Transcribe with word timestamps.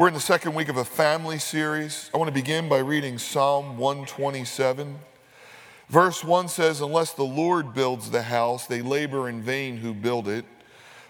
We're 0.00 0.08
in 0.08 0.14
the 0.14 0.20
second 0.20 0.54
week 0.54 0.70
of 0.70 0.78
a 0.78 0.84
family 0.86 1.38
series. 1.38 2.10
I 2.14 2.16
want 2.16 2.28
to 2.28 2.32
begin 2.32 2.70
by 2.70 2.78
reading 2.78 3.18
Psalm 3.18 3.76
127. 3.76 4.98
Verse 5.90 6.24
1 6.24 6.48
says, 6.48 6.80
Unless 6.80 7.12
the 7.12 7.22
Lord 7.22 7.74
builds 7.74 8.10
the 8.10 8.22
house, 8.22 8.66
they 8.66 8.80
labor 8.80 9.28
in 9.28 9.42
vain 9.42 9.76
who 9.76 9.92
build 9.92 10.26
it. 10.26 10.46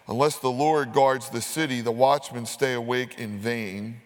Unless 0.08 0.40
the 0.40 0.50
Lord 0.50 0.92
guards 0.92 1.28
the 1.28 1.40
city, 1.40 1.80
the 1.80 1.92
watchmen 1.92 2.46
stay 2.46 2.72
awake 2.72 3.20
in 3.20 3.38
vain. 3.38 4.00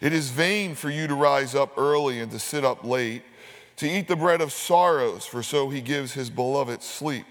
It 0.00 0.12
is 0.12 0.30
vain 0.30 0.76
for 0.76 0.88
you 0.88 1.08
to 1.08 1.16
rise 1.16 1.56
up 1.56 1.76
early 1.76 2.20
and 2.20 2.30
to 2.30 2.38
sit 2.38 2.64
up 2.64 2.84
late, 2.84 3.24
to 3.78 3.90
eat 3.90 4.06
the 4.06 4.14
bread 4.14 4.40
of 4.40 4.52
sorrows, 4.52 5.26
for 5.26 5.42
so 5.42 5.68
he 5.68 5.80
gives 5.80 6.12
his 6.12 6.30
beloved 6.30 6.84
sleep. 6.84 7.26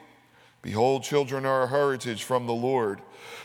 Behold, 0.62 1.04
children 1.04 1.46
are 1.46 1.64
a 1.64 1.68
heritage 1.68 2.24
from 2.24 2.46
the 2.46 2.54
Lord. 2.54 3.02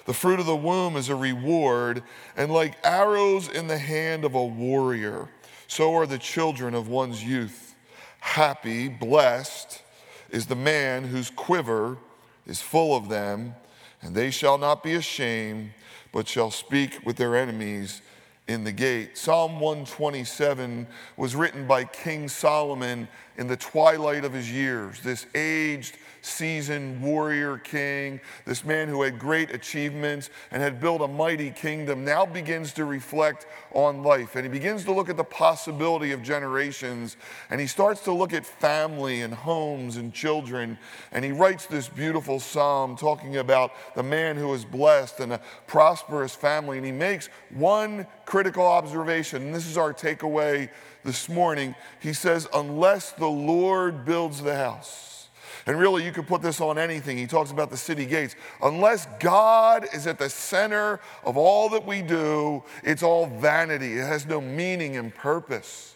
The 0.06 0.14
fruit 0.14 0.40
of 0.40 0.46
the 0.46 0.56
womb 0.56 0.96
is 0.96 1.08
a 1.08 1.14
reward, 1.14 2.02
and 2.36 2.52
like 2.52 2.76
arrows 2.82 3.48
in 3.48 3.68
the 3.68 3.78
hand 3.78 4.24
of 4.24 4.34
a 4.34 4.44
warrior, 4.44 5.28
so 5.68 5.94
are 5.94 6.06
the 6.06 6.18
children 6.18 6.74
of 6.74 6.88
one's 6.88 7.22
youth. 7.22 7.74
Happy, 8.20 8.88
blessed 8.88 9.82
is 10.30 10.46
the 10.46 10.56
man 10.56 11.04
whose 11.04 11.30
quiver 11.30 11.98
is 12.46 12.60
full 12.60 12.96
of 12.96 13.08
them, 13.08 13.54
and 14.00 14.14
they 14.14 14.30
shall 14.30 14.58
not 14.58 14.82
be 14.82 14.94
ashamed, 14.94 15.70
but 16.12 16.26
shall 16.26 16.50
speak 16.50 17.00
with 17.04 17.16
their 17.16 17.36
enemies 17.36 18.02
in 18.48 18.64
the 18.64 18.72
gate. 18.72 19.16
Psalm 19.16 19.60
127 19.60 20.86
was 21.16 21.36
written 21.36 21.66
by 21.66 21.84
King 21.84 22.28
Solomon 22.28 23.06
in 23.36 23.46
the 23.46 23.56
twilight 23.56 24.24
of 24.24 24.32
his 24.32 24.50
years. 24.50 25.00
This 25.00 25.26
aged, 25.34 25.96
seasoned 26.22 27.02
warrior 27.02 27.58
king, 27.58 28.20
this 28.46 28.64
man 28.64 28.88
who 28.88 29.02
had 29.02 29.18
great 29.18 29.50
achievements 29.50 30.30
and 30.50 30.62
had 30.62 30.80
built 30.80 31.02
a 31.02 31.08
mighty 31.08 31.50
kingdom, 31.50 32.04
now 32.04 32.24
begins 32.24 32.72
to 32.72 32.84
reflect 32.84 33.46
on 33.72 34.02
life. 34.02 34.36
And 34.36 34.44
he 34.44 34.50
begins 34.50 34.84
to 34.84 34.92
look 34.92 35.08
at 35.08 35.16
the 35.16 35.24
possibility 35.24 36.12
of 36.12 36.22
generations. 36.22 37.16
And 37.50 37.60
he 37.60 37.66
starts 37.66 38.02
to 38.04 38.12
look 38.12 38.32
at 38.32 38.46
family 38.46 39.20
and 39.22 39.34
homes 39.34 39.96
and 39.96 40.14
children. 40.14 40.78
And 41.10 41.24
he 41.24 41.32
writes 41.32 41.66
this 41.66 41.88
beautiful 41.88 42.40
psalm 42.40 42.96
talking 42.96 43.36
about 43.36 43.72
the 43.94 44.02
man 44.02 44.36
who 44.36 44.54
is 44.54 44.64
blessed 44.64 45.20
and 45.20 45.32
a 45.32 45.40
prosperous 45.66 46.34
family. 46.34 46.78
And 46.78 46.86
he 46.86 46.92
makes 46.92 47.28
one 47.50 48.06
critical 48.24 48.64
observation. 48.64 49.42
And 49.42 49.54
this 49.54 49.66
is 49.66 49.76
our 49.76 49.92
takeaway 49.92 50.70
this 51.04 51.28
morning. 51.28 51.74
He 52.00 52.12
says, 52.12 52.48
Unless 52.54 53.12
the 53.12 53.28
Lord 53.28 54.04
builds 54.04 54.42
the 54.42 54.56
house, 54.56 55.21
and 55.66 55.78
really, 55.78 56.04
you 56.04 56.12
could 56.12 56.26
put 56.26 56.42
this 56.42 56.60
on 56.60 56.78
anything. 56.78 57.16
He 57.16 57.26
talks 57.26 57.50
about 57.50 57.70
the 57.70 57.76
city 57.76 58.06
gates. 58.06 58.36
Unless 58.62 59.06
God 59.20 59.86
is 59.92 60.06
at 60.06 60.18
the 60.18 60.28
center 60.28 61.00
of 61.24 61.36
all 61.36 61.68
that 61.70 61.86
we 61.86 62.02
do, 62.02 62.62
it's 62.82 63.02
all 63.02 63.26
vanity. 63.26 63.98
It 63.98 64.06
has 64.06 64.26
no 64.26 64.40
meaning 64.40 64.96
and 64.96 65.14
purpose. 65.14 65.94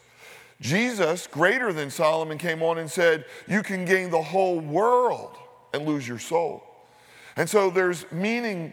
Jesus, 0.61 1.27
greater 1.27 1.73
than 1.73 1.91
Solomon, 1.91 2.39
came 2.39 2.63
on 2.63 2.79
and 2.79 2.91
said, 2.91 3.25
You 3.47 3.63
can 3.63 3.85
gain 3.85 4.11
the 4.11 4.23
whole 4.23 4.61
world 4.61 5.37
and 5.75 5.87
lose 5.87 6.09
your 6.09 6.19
soul. 6.19 6.63
And 7.37 7.48
so 7.48 7.69
there's 7.69 8.11
meaning 8.11 8.73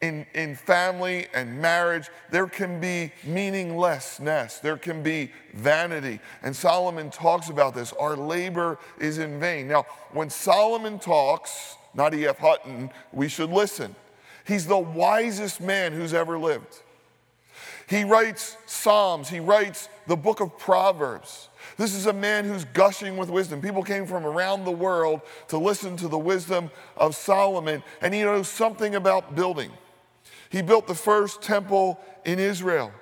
in, 0.00 0.24
in 0.34 0.54
family 0.54 1.26
and 1.34 1.60
marriage, 1.60 2.08
there 2.30 2.46
can 2.46 2.80
be 2.80 3.12
meaninglessness, 3.24 4.58
there 4.58 4.78
can 4.78 5.02
be 5.02 5.30
vanity. 5.54 6.20
And 6.42 6.54
Solomon 6.56 7.10
talks 7.10 7.50
about 7.50 7.74
this. 7.74 7.92
Our 7.92 8.16
labor 8.16 8.78
is 8.98 9.18
in 9.18 9.38
vain. 9.38 9.68
Now, 9.68 9.84
when 10.12 10.30
Solomon 10.30 10.98
talks, 10.98 11.76
not 11.94 12.14
E.F. 12.14 12.38
Hutton, 12.38 12.90
we 13.12 13.28
should 13.28 13.50
listen. 13.50 13.94
He's 14.46 14.66
the 14.66 14.78
wisest 14.78 15.60
man 15.60 15.92
who's 15.92 16.14
ever 16.14 16.38
lived. 16.38 16.80
He 17.86 18.04
writes 18.04 18.56
Psalms, 18.66 19.28
he 19.28 19.40
writes 19.40 19.88
the 20.06 20.16
book 20.16 20.40
of 20.40 20.56
Proverbs. 20.58 21.48
This 21.76 21.94
is 21.94 22.06
a 22.06 22.12
man 22.12 22.44
who's 22.44 22.64
gushing 22.64 23.16
with 23.16 23.28
wisdom. 23.28 23.60
People 23.60 23.82
came 23.82 24.06
from 24.06 24.24
around 24.24 24.64
the 24.64 24.70
world 24.70 25.20
to 25.48 25.58
listen 25.58 25.96
to 25.98 26.08
the 26.08 26.18
wisdom 26.18 26.70
of 26.96 27.14
Solomon, 27.16 27.82
and 28.00 28.14
he 28.14 28.22
knows 28.22 28.48
something 28.48 28.94
about 28.94 29.34
building. 29.34 29.70
He 30.50 30.60
built 30.60 30.86
the 30.86 30.94
first 30.94 31.40
temple 31.40 31.98
in 32.26 32.38
Israel. 32.38 32.92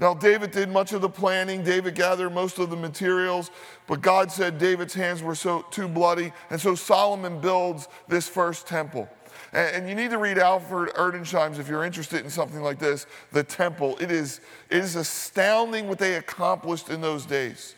Now, 0.00 0.14
David 0.14 0.50
did 0.50 0.70
much 0.70 0.92
of 0.92 1.02
the 1.02 1.08
planning. 1.08 1.62
David 1.62 1.94
gathered 1.94 2.30
most 2.30 2.58
of 2.58 2.70
the 2.70 2.76
materials, 2.76 3.50
but 3.86 4.00
God 4.00 4.32
said 4.32 4.58
David's 4.58 4.94
hands 4.94 5.22
were 5.22 5.36
so 5.36 5.64
too 5.70 5.86
bloody, 5.86 6.32
and 6.50 6.60
so 6.60 6.74
Solomon 6.74 7.40
builds 7.40 7.86
this 8.08 8.26
first 8.26 8.66
temple. 8.66 9.08
And, 9.52 9.76
and 9.76 9.88
you 9.88 9.94
need 9.94 10.10
to 10.10 10.18
read 10.18 10.38
Alfred 10.38 10.94
Edersheim's 10.94 11.60
if 11.60 11.68
you're 11.68 11.84
interested 11.84 12.24
in 12.24 12.30
something 12.30 12.60
like 12.60 12.80
this, 12.80 13.06
the 13.30 13.44
temple. 13.44 13.96
It 14.00 14.10
is, 14.10 14.40
it 14.68 14.78
is 14.78 14.96
astounding 14.96 15.86
what 15.86 15.98
they 15.98 16.16
accomplished 16.16 16.88
in 16.88 17.00
those 17.00 17.24
days 17.24 17.76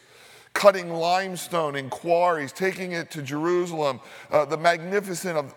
cutting 0.56 0.91
limestone 0.91 1.77
in 1.77 1.91
quarries, 1.91 2.50
taking 2.50 2.93
it 2.93 3.11
to 3.11 3.21
Jerusalem, 3.21 4.00
uh, 4.31 4.47
the 4.47 4.56
magnificent 4.56 5.37
of, 5.37 5.55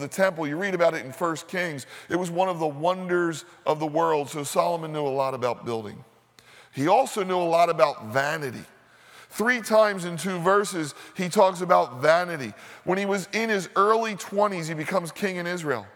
the 0.00 0.08
temple. 0.08 0.46
You 0.46 0.58
read 0.58 0.74
about 0.74 0.92
it 0.92 1.04
in 1.06 1.12
First 1.12 1.48
Kings. 1.48 1.86
It 2.10 2.16
was 2.16 2.30
one 2.30 2.50
of 2.50 2.58
the 2.58 2.66
wonders 2.66 3.46
of 3.64 3.80
the 3.80 3.86
world. 3.86 4.28
So 4.28 4.44
Solomon 4.44 4.92
knew 4.92 5.06
a 5.06 5.08
lot 5.08 5.32
about 5.32 5.64
building. 5.64 6.04
He 6.74 6.88
also 6.88 7.24
knew 7.24 7.38
a 7.38 7.42
lot 7.42 7.70
about 7.70 8.08
vanity. 8.12 8.64
Three 9.30 9.62
times 9.62 10.04
in 10.04 10.18
two 10.18 10.38
verses, 10.40 10.94
he 11.16 11.30
talks 11.30 11.62
about 11.62 12.02
vanity. 12.02 12.52
When 12.84 12.98
he 12.98 13.06
was 13.06 13.30
in 13.32 13.48
his 13.48 13.70
early 13.76 14.14
20s, 14.16 14.68
he 14.68 14.74
becomes 14.74 15.10
king 15.10 15.36
in 15.36 15.46
Israel. 15.46 15.86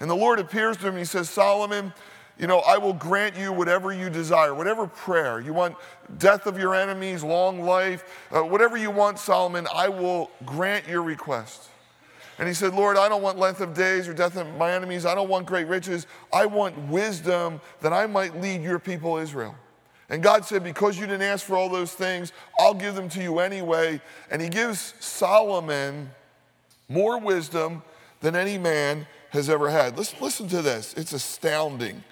And 0.00 0.10
the 0.10 0.16
Lord 0.16 0.40
appears 0.40 0.76
to 0.78 0.88
him 0.88 0.94
and 0.94 0.98
he 0.98 1.04
says, 1.04 1.30
Solomon, 1.30 1.92
you 2.40 2.46
know, 2.46 2.60
I 2.60 2.78
will 2.78 2.94
grant 2.94 3.36
you 3.36 3.52
whatever 3.52 3.92
you 3.92 4.08
desire, 4.08 4.54
whatever 4.54 4.86
prayer. 4.86 5.40
You 5.40 5.52
want 5.52 5.76
death 6.16 6.46
of 6.46 6.58
your 6.58 6.74
enemies, 6.74 7.22
long 7.22 7.60
life, 7.60 8.26
uh, 8.34 8.40
whatever 8.42 8.78
you 8.78 8.90
want, 8.90 9.18
Solomon, 9.18 9.66
I 9.74 9.88
will 9.90 10.30
grant 10.46 10.88
your 10.88 11.02
request. 11.02 11.68
And 12.38 12.48
he 12.48 12.54
said, 12.54 12.72
Lord, 12.72 12.96
I 12.96 13.10
don't 13.10 13.20
want 13.20 13.38
length 13.38 13.60
of 13.60 13.74
days 13.74 14.08
or 14.08 14.14
death 14.14 14.38
of 14.38 14.56
my 14.56 14.72
enemies. 14.72 15.04
I 15.04 15.14
don't 15.14 15.28
want 15.28 15.44
great 15.44 15.66
riches. 15.66 16.06
I 16.32 16.46
want 16.46 16.78
wisdom 16.88 17.60
that 17.82 17.92
I 17.92 18.06
might 18.06 18.40
lead 18.40 18.62
your 18.62 18.78
people 18.78 19.18
Israel. 19.18 19.54
And 20.08 20.22
God 20.22 20.46
said, 20.46 20.64
Because 20.64 20.98
you 20.98 21.06
didn't 21.06 21.20
ask 21.20 21.44
for 21.44 21.56
all 21.56 21.68
those 21.68 21.92
things, 21.92 22.32
I'll 22.58 22.72
give 22.72 22.94
them 22.94 23.10
to 23.10 23.22
you 23.22 23.40
anyway. 23.40 24.00
And 24.30 24.40
he 24.40 24.48
gives 24.48 24.94
Solomon 24.98 26.10
more 26.88 27.20
wisdom 27.20 27.82
than 28.22 28.34
any 28.34 28.56
man 28.56 29.06
has 29.28 29.50
ever 29.50 29.68
had. 29.68 29.98
Listen, 29.98 30.18
listen 30.22 30.48
to 30.48 30.62
this, 30.62 30.94
it's 30.94 31.12
astounding. 31.12 32.02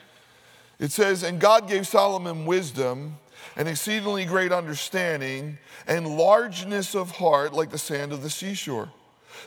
It 0.78 0.92
says, 0.92 1.22
And 1.22 1.40
God 1.40 1.68
gave 1.68 1.86
Solomon 1.86 2.46
wisdom 2.46 3.18
and 3.56 3.68
exceedingly 3.68 4.24
great 4.24 4.52
understanding 4.52 5.58
and 5.86 6.16
largeness 6.16 6.94
of 6.94 7.10
heart 7.12 7.52
like 7.52 7.70
the 7.70 7.78
sand 7.78 8.12
of 8.12 8.22
the 8.22 8.30
seashore. 8.30 8.90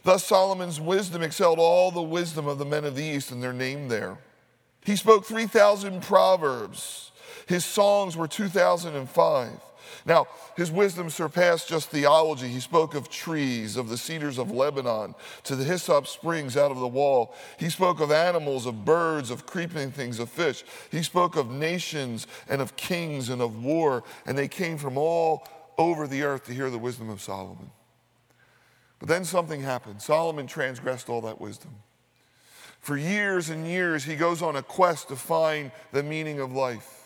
Thus 0.03 0.25
Solomon's 0.25 0.79
wisdom 0.79 1.21
excelled 1.21 1.59
all 1.59 1.91
the 1.91 2.01
wisdom 2.01 2.47
of 2.47 2.57
the 2.57 2.65
men 2.65 2.85
of 2.85 2.95
the 2.95 3.03
East, 3.03 3.31
and 3.31 3.41
their 3.41 3.53
name 3.53 3.87
there. 3.87 4.17
He 4.83 4.95
spoke 4.95 5.25
3,000 5.25 6.01
proverbs. 6.01 7.11
His 7.45 7.65
songs 7.65 8.17
were 8.17 8.27
2,005. 8.27 9.49
Now, 10.05 10.27
his 10.57 10.71
wisdom 10.71 11.09
surpassed 11.09 11.69
just 11.69 11.89
theology. 11.89 12.47
He 12.47 12.59
spoke 12.59 12.95
of 12.95 13.09
trees, 13.09 13.77
of 13.77 13.89
the 13.89 13.97
cedars 13.97 14.37
of 14.37 14.51
Lebanon, 14.51 15.15
to 15.43 15.55
the 15.55 15.63
hyssop 15.63 16.07
springs 16.07 16.57
out 16.57 16.71
of 16.71 16.79
the 16.79 16.87
wall. 16.87 17.35
He 17.57 17.69
spoke 17.69 17.99
of 17.99 18.11
animals, 18.11 18.65
of 18.65 18.83
birds, 18.83 19.29
of 19.29 19.45
creeping 19.45 19.91
things, 19.91 20.19
of 20.19 20.29
fish. 20.29 20.63
He 20.89 21.03
spoke 21.03 21.35
of 21.35 21.51
nations 21.51 22.27
and 22.49 22.61
of 22.61 22.75
kings 22.75 23.29
and 23.29 23.41
of 23.41 23.63
war, 23.63 24.03
and 24.25 24.37
they 24.37 24.47
came 24.47 24.77
from 24.77 24.97
all 24.97 25.47
over 25.77 26.07
the 26.07 26.23
earth 26.23 26.45
to 26.45 26.53
hear 26.53 26.69
the 26.69 26.77
wisdom 26.77 27.09
of 27.09 27.21
Solomon. 27.21 27.69
But 28.99 29.07
then 29.07 29.25
something 29.25 29.61
happened. 29.61 30.01
Solomon 30.01 30.47
transgressed 30.47 31.09
all 31.09 31.21
that 31.21 31.41
wisdom. 31.41 31.75
For 32.81 32.97
years 32.97 33.49
and 33.49 33.67
years, 33.67 34.03
he 34.03 34.15
goes 34.15 34.41
on 34.41 34.55
a 34.55 34.63
quest 34.63 35.09
to 35.09 35.15
find 35.15 35.71
the 35.91 36.03
meaning 36.03 36.39
of 36.39 36.51
life. 36.51 37.00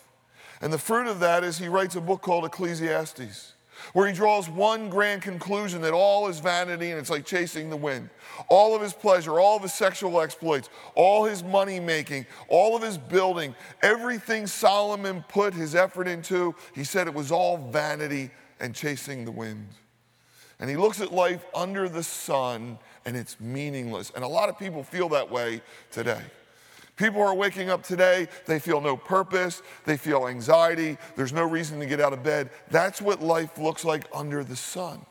And 0.61 0.71
the 0.71 0.77
fruit 0.77 1.07
of 1.07 1.19
that 1.19 1.43
is 1.43 1.57
he 1.57 1.67
writes 1.67 1.95
a 1.95 2.01
book 2.01 2.21
called 2.21 2.45
Ecclesiastes, 2.45 3.53
where 3.93 4.07
he 4.07 4.13
draws 4.13 4.49
one 4.49 4.89
grand 4.89 5.21
conclusion 5.21 5.81
that 5.81 5.93
all 5.93 6.27
is 6.27 6.39
vanity 6.39 6.91
and 6.91 6.99
it's 6.99 7.09
like 7.09 7.25
chasing 7.25 7.69
the 7.69 7.77
wind. 7.77 8.09
All 8.47 8.75
of 8.75 8.81
his 8.81 8.93
pleasure, 8.93 9.39
all 9.39 9.57
of 9.57 9.63
his 9.63 9.73
sexual 9.73 10.21
exploits, 10.21 10.69
all 10.95 11.25
his 11.25 11.43
money 11.43 11.79
making, 11.79 12.25
all 12.47 12.75
of 12.75 12.81
his 12.81 12.97
building, 12.97 13.53
everything 13.81 14.47
Solomon 14.47 15.23
put 15.27 15.53
his 15.53 15.75
effort 15.75 16.07
into, 16.07 16.55
he 16.73 16.83
said 16.83 17.07
it 17.07 17.13
was 17.13 17.31
all 17.31 17.57
vanity 17.57 18.31
and 18.59 18.73
chasing 18.73 19.25
the 19.25 19.31
wind. 19.31 19.67
And 20.59 20.69
he 20.69 20.77
looks 20.77 21.01
at 21.01 21.11
life 21.11 21.45
under 21.53 21.89
the 21.89 22.03
sun 22.03 22.79
and 23.05 23.15
it's 23.15 23.39
meaningless. 23.39 24.11
And 24.15 24.23
a 24.23 24.27
lot 24.27 24.49
of 24.49 24.57
people 24.57 24.83
feel 24.83 25.09
that 25.09 25.29
way 25.29 25.61
today. 25.91 26.21
People 26.95 27.21
are 27.21 27.35
waking 27.35 27.69
up 27.69 27.83
today, 27.83 28.27
they 28.45 28.59
feel 28.59 28.79
no 28.79 28.95
purpose, 28.95 29.61
they 29.85 29.97
feel 29.97 30.27
anxiety, 30.27 30.97
there's 31.15 31.33
no 31.33 31.43
reason 31.43 31.79
to 31.79 31.85
get 31.85 31.99
out 31.99 32.13
of 32.13 32.23
bed. 32.23 32.49
That's 32.71 33.01
what 33.01 33.21
life 33.21 33.57
looks 33.57 33.83
like 33.83 34.05
under 34.13 34.43
the 34.43 34.55
sun. 34.55 35.05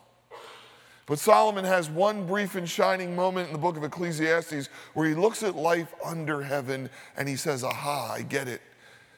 But 1.07 1.19
Solomon 1.19 1.67
has 1.67 1.91
one 1.91 2.27
brief 2.27 2.55
and 2.55 2.67
shining 2.67 3.15
moment 3.15 3.49
in 3.49 3.53
the 3.53 3.59
book 3.59 3.77
of 3.77 3.85
Ecclesiastes 3.85 4.71
where 4.95 5.07
he 5.07 5.15
looks 5.15 5.43
at 5.43 5.55
life 5.55 5.95
under 6.03 6.43
heaven 6.43 6.89
and 7.19 7.29
he 7.29 7.37
says, 7.37 7.63
Aha, 7.63 8.15
I 8.15 8.23
get 8.23 8.49
it. 8.49 8.63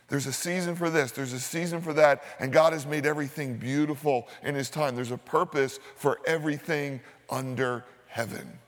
There's 0.08 0.26
a 0.26 0.32
season 0.32 0.76
for 0.76 0.88
this, 0.88 1.12
there's 1.12 1.32
a 1.32 1.40
season 1.40 1.80
for 1.80 1.92
that, 1.94 2.22
and 2.38 2.52
God 2.52 2.72
has 2.72 2.86
made 2.86 3.06
everything 3.06 3.56
beautiful 3.56 4.28
in 4.44 4.54
His 4.54 4.70
time. 4.70 4.94
There's 4.94 5.10
a 5.10 5.18
purpose 5.18 5.80
for 5.96 6.20
everything 6.26 7.00
under 7.28 7.84
heaven. 8.06 8.58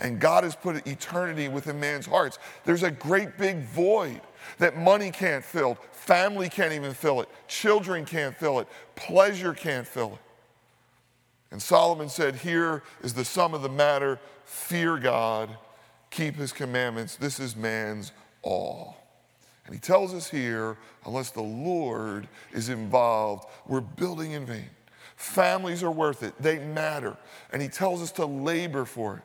And 0.00 0.20
God 0.20 0.44
has 0.44 0.54
put 0.54 0.86
eternity 0.86 1.48
within 1.48 1.80
man's 1.80 2.06
hearts. 2.06 2.38
There's 2.64 2.84
a 2.84 2.90
great 2.90 3.36
big 3.36 3.64
void 3.64 4.20
that 4.58 4.76
money 4.76 5.10
can't 5.10 5.44
fill, 5.44 5.74
family 5.92 6.48
can't 6.48 6.72
even 6.72 6.94
fill 6.94 7.20
it, 7.20 7.28
children 7.48 8.04
can't 8.04 8.36
fill 8.36 8.60
it, 8.60 8.68
pleasure 8.94 9.52
can't 9.52 9.86
fill 9.86 10.14
it. 10.14 10.20
And 11.50 11.60
Solomon 11.60 12.08
said, 12.08 12.36
Here 12.36 12.82
is 13.02 13.14
the 13.14 13.24
sum 13.24 13.54
of 13.54 13.62
the 13.62 13.68
matter 13.68 14.18
fear 14.44 14.96
God, 14.96 15.50
keep 16.10 16.36
his 16.36 16.52
commandments. 16.52 17.16
This 17.16 17.38
is 17.38 17.54
man's 17.54 18.12
all. 18.42 18.96
And 19.66 19.74
he 19.74 19.80
tells 19.80 20.14
us 20.14 20.30
here, 20.30 20.78
unless 21.04 21.30
the 21.30 21.42
Lord 21.42 22.26
is 22.52 22.70
involved, 22.70 23.44
we're 23.66 23.82
building 23.82 24.32
in 24.32 24.46
vain. 24.46 24.70
Families 25.16 25.82
are 25.82 25.90
worth 25.90 26.22
it, 26.22 26.34
they 26.40 26.58
matter. 26.58 27.16
And 27.52 27.60
he 27.60 27.68
tells 27.68 28.00
us 28.00 28.12
to 28.12 28.24
labor 28.24 28.86
for 28.86 29.16
it. 29.16 29.22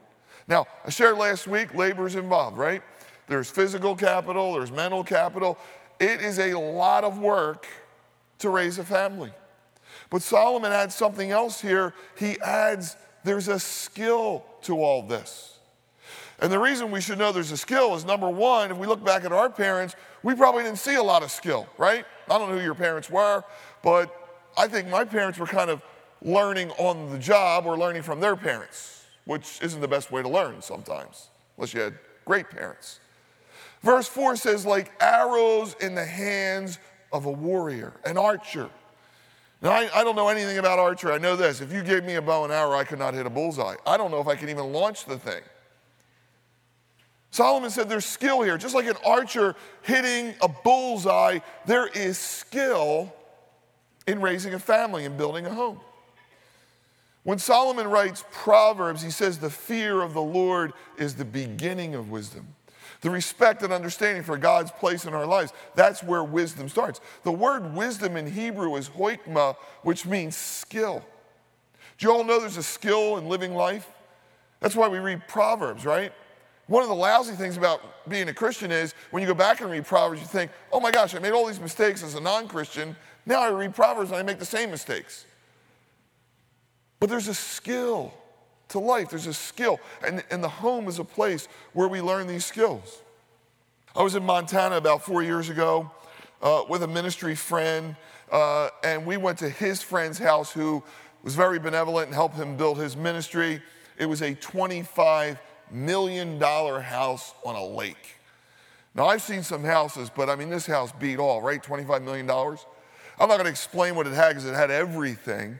Now, 0.47 0.65
I 0.85 0.89
shared 0.89 1.17
last 1.17 1.47
week, 1.47 1.73
labor 1.73 2.05
is 2.05 2.15
involved, 2.15 2.57
right? 2.57 2.81
There's 3.27 3.49
physical 3.49 3.95
capital, 3.95 4.53
there's 4.53 4.71
mental 4.71 5.03
capital. 5.03 5.57
It 5.99 6.21
is 6.21 6.39
a 6.39 6.57
lot 6.57 7.03
of 7.03 7.19
work 7.19 7.67
to 8.39 8.49
raise 8.49 8.77
a 8.77 8.83
family. 8.83 9.31
But 10.09 10.21
Solomon 10.21 10.71
adds 10.71 10.95
something 10.95 11.31
else 11.31 11.61
here. 11.61 11.93
He 12.17 12.39
adds 12.41 12.97
there's 13.23 13.47
a 13.47 13.59
skill 13.59 14.43
to 14.63 14.81
all 14.81 15.01
this. 15.01 15.57
And 16.39 16.51
the 16.51 16.59
reason 16.59 16.91
we 16.91 16.99
should 16.99 17.17
know 17.17 17.31
there's 17.31 17.51
a 17.51 17.57
skill 17.57 17.95
is 17.95 18.03
number 18.03 18.29
one, 18.29 18.71
if 18.71 18.77
we 18.77 18.85
look 18.85 19.03
back 19.03 19.23
at 19.23 19.31
our 19.31 19.49
parents, 19.49 19.95
we 20.23 20.35
probably 20.35 20.63
didn't 20.63 20.79
see 20.79 20.95
a 20.95 21.03
lot 21.03 21.23
of 21.23 21.31
skill, 21.31 21.67
right? 21.77 22.05
I 22.29 22.37
don't 22.37 22.49
know 22.49 22.57
who 22.57 22.63
your 22.63 22.75
parents 22.75 23.09
were, 23.09 23.43
but 23.81 24.13
I 24.57 24.67
think 24.67 24.89
my 24.89 25.05
parents 25.05 25.39
were 25.39 25.45
kind 25.45 25.69
of 25.69 25.81
learning 26.21 26.71
on 26.71 27.11
the 27.11 27.19
job 27.19 27.65
or 27.65 27.77
learning 27.77 28.01
from 28.01 28.19
their 28.19 28.35
parents, 28.35 29.02
which 29.25 29.59
isn't 29.61 29.81
the 29.81 29.87
best 29.87 30.11
way 30.11 30.21
to 30.21 30.29
learn 30.29 30.61
sometimes, 30.61 31.29
unless 31.57 31.73
you 31.73 31.81
had 31.81 31.97
great 32.25 32.49
parents. 32.49 32.99
Verse 33.81 34.07
4 34.07 34.35
says, 34.35 34.65
like 34.65 34.91
arrows 35.01 35.75
in 35.81 35.95
the 35.95 36.05
hands 36.05 36.79
of 37.11 37.25
a 37.25 37.31
warrior, 37.31 37.93
an 38.05 38.17
archer. 38.17 38.69
Now, 39.61 39.71
I, 39.71 39.89
I, 39.93 40.03
don't 40.03 40.17
know 40.17 40.27
anything 40.27 40.57
about 40.57 40.77
archery. 40.77 41.13
I 41.13 41.17
know 41.17 41.37
this. 41.37 41.61
If 41.61 41.71
you 41.71 41.83
gave 41.83 42.03
me 42.03 42.15
a 42.15 42.21
bow 42.21 42.43
and 42.43 42.51
arrow, 42.51 42.73
I 42.73 42.83
could 42.83 42.99
not 42.99 43.13
hit 43.13 43.25
a 43.25 43.29
bullseye. 43.29 43.75
I 43.85 43.95
don't 43.95 44.11
know 44.11 44.19
if 44.19 44.27
I 44.27 44.35
can 44.35 44.49
even 44.49 44.73
launch 44.73 45.05
the 45.05 45.17
thing. 45.17 45.41
Solomon 47.31 47.69
said 47.69 47.87
there's 47.89 48.05
skill 48.05 48.41
here. 48.41 48.57
Just 48.57 48.75
like 48.75 48.87
an 48.87 48.97
archer 49.05 49.55
hitting 49.81 50.35
a 50.41 50.47
bullseye, 50.47 51.39
there 51.65 51.87
is 51.87 52.17
skill 52.17 53.13
in 54.05 54.21
raising 54.21 54.53
a 54.53 54.59
family 54.59 55.05
and 55.05 55.17
building 55.17 55.45
a 55.45 55.53
home. 55.53 55.79
When 57.23 57.39
Solomon 57.39 57.87
writes 57.87 58.23
Proverbs, 58.31 59.01
he 59.01 59.09
says 59.09 59.39
the 59.39 59.49
fear 59.49 60.01
of 60.01 60.13
the 60.13 60.21
Lord 60.21 60.73
is 60.97 61.15
the 61.15 61.25
beginning 61.25 61.95
of 61.95 62.11
wisdom. 62.11 62.47
The 62.99 63.09
respect 63.09 63.63
and 63.63 63.73
understanding 63.73 64.23
for 64.23 64.37
God's 64.37 64.71
place 64.71 65.05
in 65.05 65.13
our 65.13 65.25
lives, 65.25 65.53
that's 65.75 66.03
where 66.03 66.23
wisdom 66.23 66.69
starts. 66.69 67.01
The 67.23 67.31
word 67.31 67.73
wisdom 67.75 68.17
in 68.17 68.31
Hebrew 68.31 68.75
is 68.75 68.89
hoikma, 68.89 69.55
which 69.83 70.05
means 70.05 70.35
skill. 70.35 71.03
Do 71.97 72.07
you 72.07 72.13
all 72.13 72.23
know 72.23 72.39
there's 72.39 72.57
a 72.57 72.63
skill 72.63 73.17
in 73.17 73.27
living 73.27 73.53
life? 73.53 73.87
That's 74.59 74.75
why 74.75 74.87
we 74.87 74.99
read 74.99 75.27
Proverbs, 75.27 75.85
right? 75.85 76.13
One 76.67 76.81
of 76.81 76.89
the 76.89 76.95
lousy 76.95 77.33
things 77.33 77.57
about 77.57 77.81
being 78.07 78.29
a 78.29 78.33
Christian 78.33 78.71
is 78.71 78.93
when 79.11 79.21
you 79.21 79.27
go 79.27 79.33
back 79.33 79.59
and 79.61 79.69
read 79.69 79.85
Proverbs, 79.85 80.21
you 80.21 80.27
think, 80.27 80.51
oh 80.71 80.79
my 80.79 80.91
gosh, 80.91 81.13
I 81.13 81.19
made 81.19 81.33
all 81.33 81.45
these 81.45 81.59
mistakes 81.59 82.03
as 82.03 82.15
a 82.15 82.21
non 82.21 82.47
Christian. 82.47 82.95
Now 83.25 83.41
I 83.41 83.49
read 83.49 83.75
Proverbs 83.75 84.11
and 84.11 84.19
I 84.19 84.23
make 84.23 84.39
the 84.39 84.45
same 84.45 84.71
mistakes. 84.71 85.25
But 87.03 87.09
there's 87.09 87.27
a 87.27 87.33
skill 87.33 88.13
to 88.69 88.79
life, 88.79 89.09
there's 89.09 89.27
a 89.27 89.33
skill. 89.33 89.81
And, 90.07 90.23
and 90.31 90.41
the 90.41 90.47
home 90.47 90.87
is 90.87 90.99
a 90.99 91.03
place 91.03 91.49
where 91.73 91.89
we 91.89 91.99
learn 91.99 92.27
these 92.27 92.45
skills. 92.45 93.01
I 93.93 94.03
was 94.03 94.15
in 94.15 94.23
Montana 94.23 94.77
about 94.77 95.03
four 95.03 95.21
years 95.21 95.49
ago 95.49 95.91
uh, 96.41 96.63
with 96.69 96.81
a 96.81 96.87
ministry 96.87 97.35
friend, 97.35 97.97
uh, 98.31 98.69
and 98.85 99.05
we 99.05 99.17
went 99.17 99.37
to 99.39 99.49
his 99.49 99.81
friend's 99.81 100.17
house 100.17 100.53
who 100.53 100.81
was 101.23 101.35
very 101.35 101.59
benevolent 101.59 102.05
and 102.05 102.15
helped 102.15 102.37
him 102.37 102.55
build 102.55 102.77
his 102.77 102.95
ministry. 102.95 103.61
It 103.97 104.05
was 104.05 104.21
a 104.21 104.33
25 104.35 105.39
million 105.71 106.39
dollar 106.39 106.79
house 106.79 107.33
on 107.43 107.55
a 107.55 107.65
lake. 107.65 108.15
Now, 108.95 109.07
I've 109.07 109.21
seen 109.21 109.43
some 109.43 109.65
houses, 109.65 110.09
but 110.09 110.29
I 110.29 110.37
mean, 110.37 110.49
this 110.49 110.67
house 110.67 110.93
beat 110.93 111.19
all, 111.19 111.41
right? 111.41 111.61
$25 111.61 112.01
million. 112.01 112.29
I'm 112.29 113.27
not 113.27 113.27
going 113.27 113.43
to 113.43 113.49
explain 113.49 113.93
what 113.95 114.07
it 114.07 114.13
had 114.13 114.29
because 114.29 114.45
it 114.45 114.55
had 114.55 114.71
everything. 114.71 115.59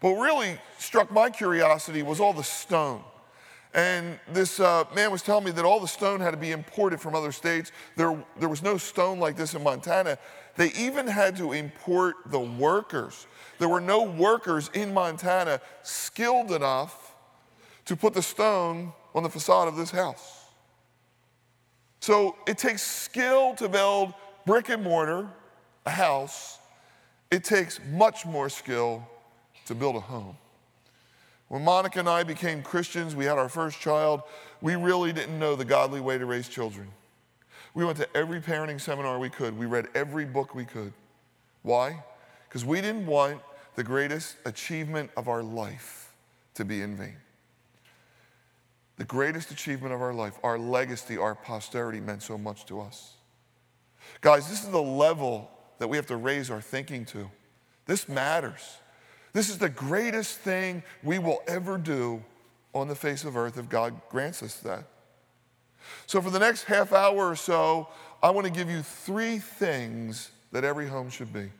What 0.00 0.12
really 0.12 0.58
struck 0.78 1.10
my 1.10 1.30
curiosity 1.30 2.02
was 2.02 2.20
all 2.20 2.32
the 2.32 2.44
stone. 2.44 3.02
And 3.74 4.18
this 4.32 4.60
uh, 4.60 4.84
man 4.94 5.10
was 5.10 5.22
telling 5.22 5.44
me 5.44 5.50
that 5.50 5.64
all 5.64 5.80
the 5.80 5.88
stone 5.88 6.20
had 6.20 6.30
to 6.30 6.36
be 6.36 6.52
imported 6.52 7.00
from 7.00 7.14
other 7.14 7.32
states. 7.32 7.70
There, 7.96 8.24
there 8.38 8.48
was 8.48 8.62
no 8.62 8.78
stone 8.78 9.18
like 9.18 9.36
this 9.36 9.54
in 9.54 9.62
Montana. 9.62 10.18
They 10.56 10.72
even 10.72 11.06
had 11.06 11.36
to 11.36 11.52
import 11.52 12.16
the 12.26 12.38
workers. 12.38 13.26
There 13.58 13.68
were 13.68 13.80
no 13.80 14.02
workers 14.02 14.70
in 14.72 14.94
Montana 14.94 15.60
skilled 15.82 16.52
enough 16.52 17.14
to 17.84 17.96
put 17.96 18.14
the 18.14 18.22
stone 18.22 18.92
on 19.14 19.22
the 19.22 19.30
facade 19.30 19.68
of 19.68 19.76
this 19.76 19.90
house. 19.90 20.44
So 22.00 22.36
it 22.46 22.56
takes 22.56 22.82
skill 22.82 23.54
to 23.56 23.68
build 23.68 24.14
brick 24.46 24.68
and 24.70 24.82
mortar, 24.82 25.28
a 25.84 25.90
house. 25.90 26.58
It 27.30 27.44
takes 27.44 27.80
much 27.90 28.24
more 28.24 28.48
skill 28.48 29.06
to 29.68 29.74
build 29.74 29.96
a 29.96 30.00
home. 30.00 30.36
When 31.48 31.64
Monica 31.64 32.00
and 32.00 32.08
I 32.08 32.24
became 32.24 32.62
Christians, 32.62 33.16
we 33.16 33.24
had 33.24 33.38
our 33.38 33.48
first 33.48 33.80
child, 33.80 34.22
we 34.60 34.76
really 34.76 35.12
didn't 35.12 35.38
know 35.38 35.56
the 35.56 35.64
godly 35.64 36.00
way 36.00 36.18
to 36.18 36.26
raise 36.26 36.48
children. 36.48 36.88
We 37.74 37.84
went 37.84 37.96
to 37.98 38.16
every 38.16 38.40
parenting 38.40 38.80
seminar 38.80 39.18
we 39.18 39.30
could. 39.30 39.56
We 39.56 39.66
read 39.66 39.88
every 39.94 40.24
book 40.24 40.54
we 40.54 40.64
could. 40.64 40.92
Why? 41.62 42.02
Because 42.48 42.64
we 42.64 42.80
didn't 42.80 43.06
want 43.06 43.40
the 43.76 43.84
greatest 43.84 44.36
achievement 44.44 45.10
of 45.16 45.28
our 45.28 45.42
life 45.42 46.12
to 46.54 46.64
be 46.64 46.82
in 46.82 46.96
vain. 46.96 47.16
The 48.96 49.04
greatest 49.04 49.50
achievement 49.50 49.94
of 49.94 50.02
our 50.02 50.12
life, 50.12 50.38
our 50.42 50.58
legacy, 50.58 51.16
our 51.16 51.34
posterity 51.34 52.00
meant 52.00 52.22
so 52.22 52.36
much 52.36 52.66
to 52.66 52.80
us. 52.80 53.14
Guys, 54.20 54.48
this 54.50 54.64
is 54.64 54.70
the 54.70 54.82
level 54.82 55.50
that 55.78 55.88
we 55.88 55.96
have 55.96 56.06
to 56.06 56.16
raise 56.16 56.50
our 56.50 56.60
thinking 56.60 57.04
to. 57.06 57.30
This 57.86 58.08
matters. 58.08 58.78
This 59.38 59.50
is 59.50 59.58
the 59.58 59.68
greatest 59.68 60.38
thing 60.38 60.82
we 61.04 61.20
will 61.20 61.44
ever 61.46 61.78
do 61.78 62.20
on 62.74 62.88
the 62.88 62.96
face 62.96 63.22
of 63.22 63.36
earth 63.36 63.56
if 63.56 63.68
God 63.68 63.94
grants 64.10 64.42
us 64.42 64.56
that. 64.62 64.82
So, 66.06 66.20
for 66.20 66.30
the 66.30 66.40
next 66.40 66.64
half 66.64 66.92
hour 66.92 67.30
or 67.30 67.36
so, 67.36 67.86
I 68.20 68.30
want 68.30 68.48
to 68.48 68.52
give 68.52 68.68
you 68.68 68.82
three 68.82 69.38
things 69.38 70.32
that 70.50 70.64
every 70.64 70.88
home 70.88 71.08
should 71.08 71.32
be. 71.32 71.50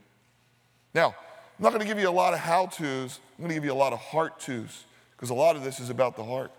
Now, 0.92 1.14
I'm 1.56 1.62
not 1.62 1.68
going 1.68 1.78
to 1.80 1.87
give 1.87 2.00
you 2.00 2.08
a 2.08 2.11
lot 2.11 2.35
of 2.35 2.40
how 2.40 2.66
to's, 2.66 3.20
I'm 3.38 3.44
going 3.44 3.50
to 3.50 3.54
give 3.54 3.64
you 3.64 3.73
a 3.73 3.75
lot 3.75 3.92
of 3.92 4.00
heart 4.00 4.40
to's, 4.40 4.85
because 5.16 5.30
a 5.30 5.35
lot 5.35 5.54
of 5.54 5.62
this 5.62 5.78
is 5.78 5.88
about 5.88 6.16
the 6.16 6.25
heart. 6.25 6.50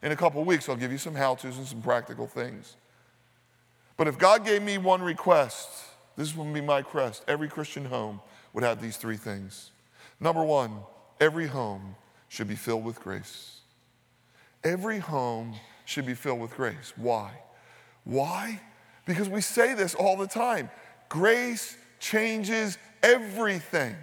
In 0.00 0.12
a 0.12 0.16
couple 0.16 0.42
weeks, 0.44 0.66
I'll 0.70 0.76
give 0.76 0.90
you 0.90 0.96
some 0.96 1.14
how 1.14 1.34
to's 1.34 1.58
and 1.58 1.66
some 1.66 1.82
practical 1.82 2.26
things. 2.26 2.76
But 3.98 4.08
if 4.08 4.16
God 4.16 4.46
gave 4.46 4.62
me 4.62 4.78
one 4.78 5.02
request, 5.02 5.68
this 6.16 6.34
would 6.34 6.54
be 6.54 6.62
my 6.62 6.78
request. 6.78 7.22
Every 7.28 7.50
Christian 7.50 7.84
home 7.84 8.22
would 8.54 8.64
have 8.64 8.80
these 8.80 8.96
three 8.96 9.18
things. 9.18 9.72
Number 10.24 10.42
one, 10.42 10.78
every 11.20 11.46
home 11.46 11.96
should 12.28 12.48
be 12.48 12.54
filled 12.54 12.82
with 12.82 12.98
grace. 12.98 13.60
Every 14.64 14.98
home 14.98 15.54
should 15.84 16.06
be 16.06 16.14
filled 16.14 16.40
with 16.40 16.56
grace. 16.56 16.94
Why? 16.96 17.30
Why? 18.04 18.58
Because 19.04 19.28
we 19.28 19.42
say 19.42 19.74
this 19.74 19.94
all 19.94 20.16
the 20.16 20.26
time 20.26 20.70
grace 21.10 21.76
changes 22.00 22.78
everything. 23.02 23.94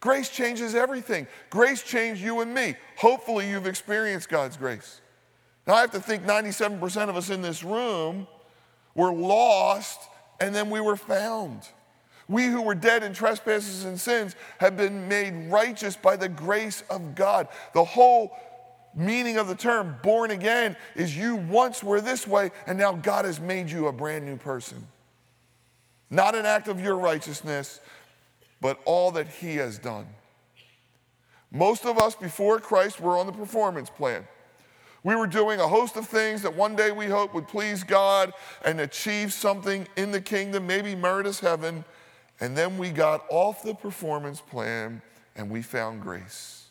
Grace 0.00 0.30
changes 0.30 0.74
everything. 0.74 1.26
Grace 1.50 1.82
changed 1.82 2.22
you 2.22 2.40
and 2.40 2.54
me. 2.54 2.74
Hopefully, 2.96 3.50
you've 3.50 3.66
experienced 3.66 4.30
God's 4.30 4.56
grace. 4.56 5.02
Now, 5.66 5.74
I 5.74 5.82
have 5.82 5.90
to 5.90 6.00
think 6.00 6.24
97% 6.24 7.10
of 7.10 7.16
us 7.16 7.28
in 7.28 7.42
this 7.42 7.62
room 7.62 8.26
were 8.94 9.12
lost 9.12 10.00
and 10.40 10.54
then 10.54 10.70
we 10.70 10.80
were 10.80 10.96
found. 10.96 11.68
We 12.28 12.46
who 12.46 12.62
were 12.62 12.74
dead 12.74 13.02
in 13.02 13.12
trespasses 13.12 13.84
and 13.84 14.00
sins 14.00 14.36
have 14.58 14.76
been 14.76 15.08
made 15.08 15.50
righteous 15.50 15.96
by 15.96 16.16
the 16.16 16.28
grace 16.28 16.82
of 16.88 17.14
God. 17.14 17.48
The 17.74 17.84
whole 17.84 18.36
meaning 18.94 19.38
of 19.38 19.48
the 19.48 19.54
term 19.54 19.96
born 20.02 20.30
again 20.30 20.76
is 20.94 21.16
you 21.16 21.36
once 21.36 21.82
were 21.82 22.00
this 22.00 22.26
way 22.26 22.50
and 22.66 22.78
now 22.78 22.92
God 22.92 23.24
has 23.24 23.40
made 23.40 23.70
you 23.70 23.88
a 23.88 23.92
brand 23.92 24.24
new 24.24 24.36
person. 24.36 24.86
Not 26.10 26.34
an 26.34 26.44
act 26.44 26.68
of 26.68 26.80
your 26.80 26.96
righteousness, 26.96 27.80
but 28.60 28.78
all 28.84 29.10
that 29.12 29.28
He 29.28 29.56
has 29.56 29.78
done. 29.78 30.06
Most 31.50 31.84
of 31.84 31.98
us 31.98 32.14
before 32.14 32.60
Christ 32.60 33.00
were 33.00 33.18
on 33.18 33.26
the 33.26 33.32
performance 33.32 33.90
plan. 33.90 34.26
We 35.04 35.16
were 35.16 35.26
doing 35.26 35.58
a 35.58 35.66
host 35.66 35.96
of 35.96 36.06
things 36.06 36.42
that 36.42 36.54
one 36.54 36.76
day 36.76 36.92
we 36.92 37.06
hope 37.06 37.34
would 37.34 37.48
please 37.48 37.82
God 37.82 38.32
and 38.64 38.80
achieve 38.80 39.32
something 39.32 39.88
in 39.96 40.12
the 40.12 40.20
kingdom, 40.20 40.66
maybe 40.66 40.94
merit 40.94 41.26
us 41.26 41.40
heaven. 41.40 41.84
And 42.42 42.56
then 42.56 42.76
we 42.76 42.90
got 42.90 43.24
off 43.30 43.62
the 43.62 43.72
performance 43.72 44.40
plan 44.40 45.00
and 45.36 45.48
we 45.48 45.62
found 45.62 46.02
grace. 46.02 46.64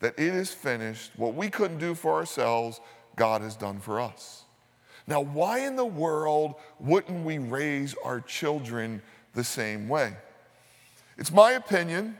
That 0.00 0.18
it 0.18 0.34
is 0.34 0.50
finished. 0.50 1.12
What 1.14 1.36
we 1.36 1.50
couldn't 1.50 1.78
do 1.78 1.94
for 1.94 2.14
ourselves, 2.14 2.80
God 3.14 3.42
has 3.42 3.54
done 3.54 3.78
for 3.78 4.00
us. 4.00 4.42
Now, 5.06 5.20
why 5.20 5.60
in 5.60 5.76
the 5.76 5.84
world 5.84 6.56
wouldn't 6.80 7.24
we 7.24 7.38
raise 7.38 7.94
our 8.04 8.20
children 8.20 9.00
the 9.34 9.44
same 9.44 9.88
way? 9.88 10.16
It's 11.16 11.30
my 11.30 11.52
opinion 11.52 12.18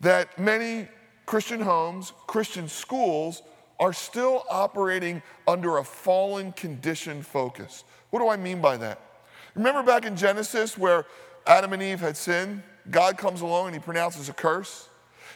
that 0.00 0.36
many 0.36 0.88
Christian 1.26 1.60
homes, 1.60 2.12
Christian 2.26 2.66
schools, 2.66 3.42
are 3.78 3.92
still 3.92 4.42
operating 4.50 5.22
under 5.46 5.78
a 5.78 5.84
fallen 5.84 6.50
condition 6.54 7.22
focus. 7.22 7.84
What 8.10 8.18
do 8.18 8.28
I 8.28 8.36
mean 8.36 8.60
by 8.60 8.78
that? 8.78 9.00
Remember 9.54 9.84
back 9.84 10.04
in 10.04 10.16
Genesis 10.16 10.76
where 10.76 11.06
Adam 11.46 11.72
and 11.72 11.82
Eve 11.82 12.00
had 12.00 12.16
sinned? 12.16 12.62
God 12.90 13.16
comes 13.18 13.40
along 13.40 13.66
and 13.66 13.74
he 13.74 13.80
pronounces 13.80 14.28
a 14.28 14.32
curse. 14.32 14.88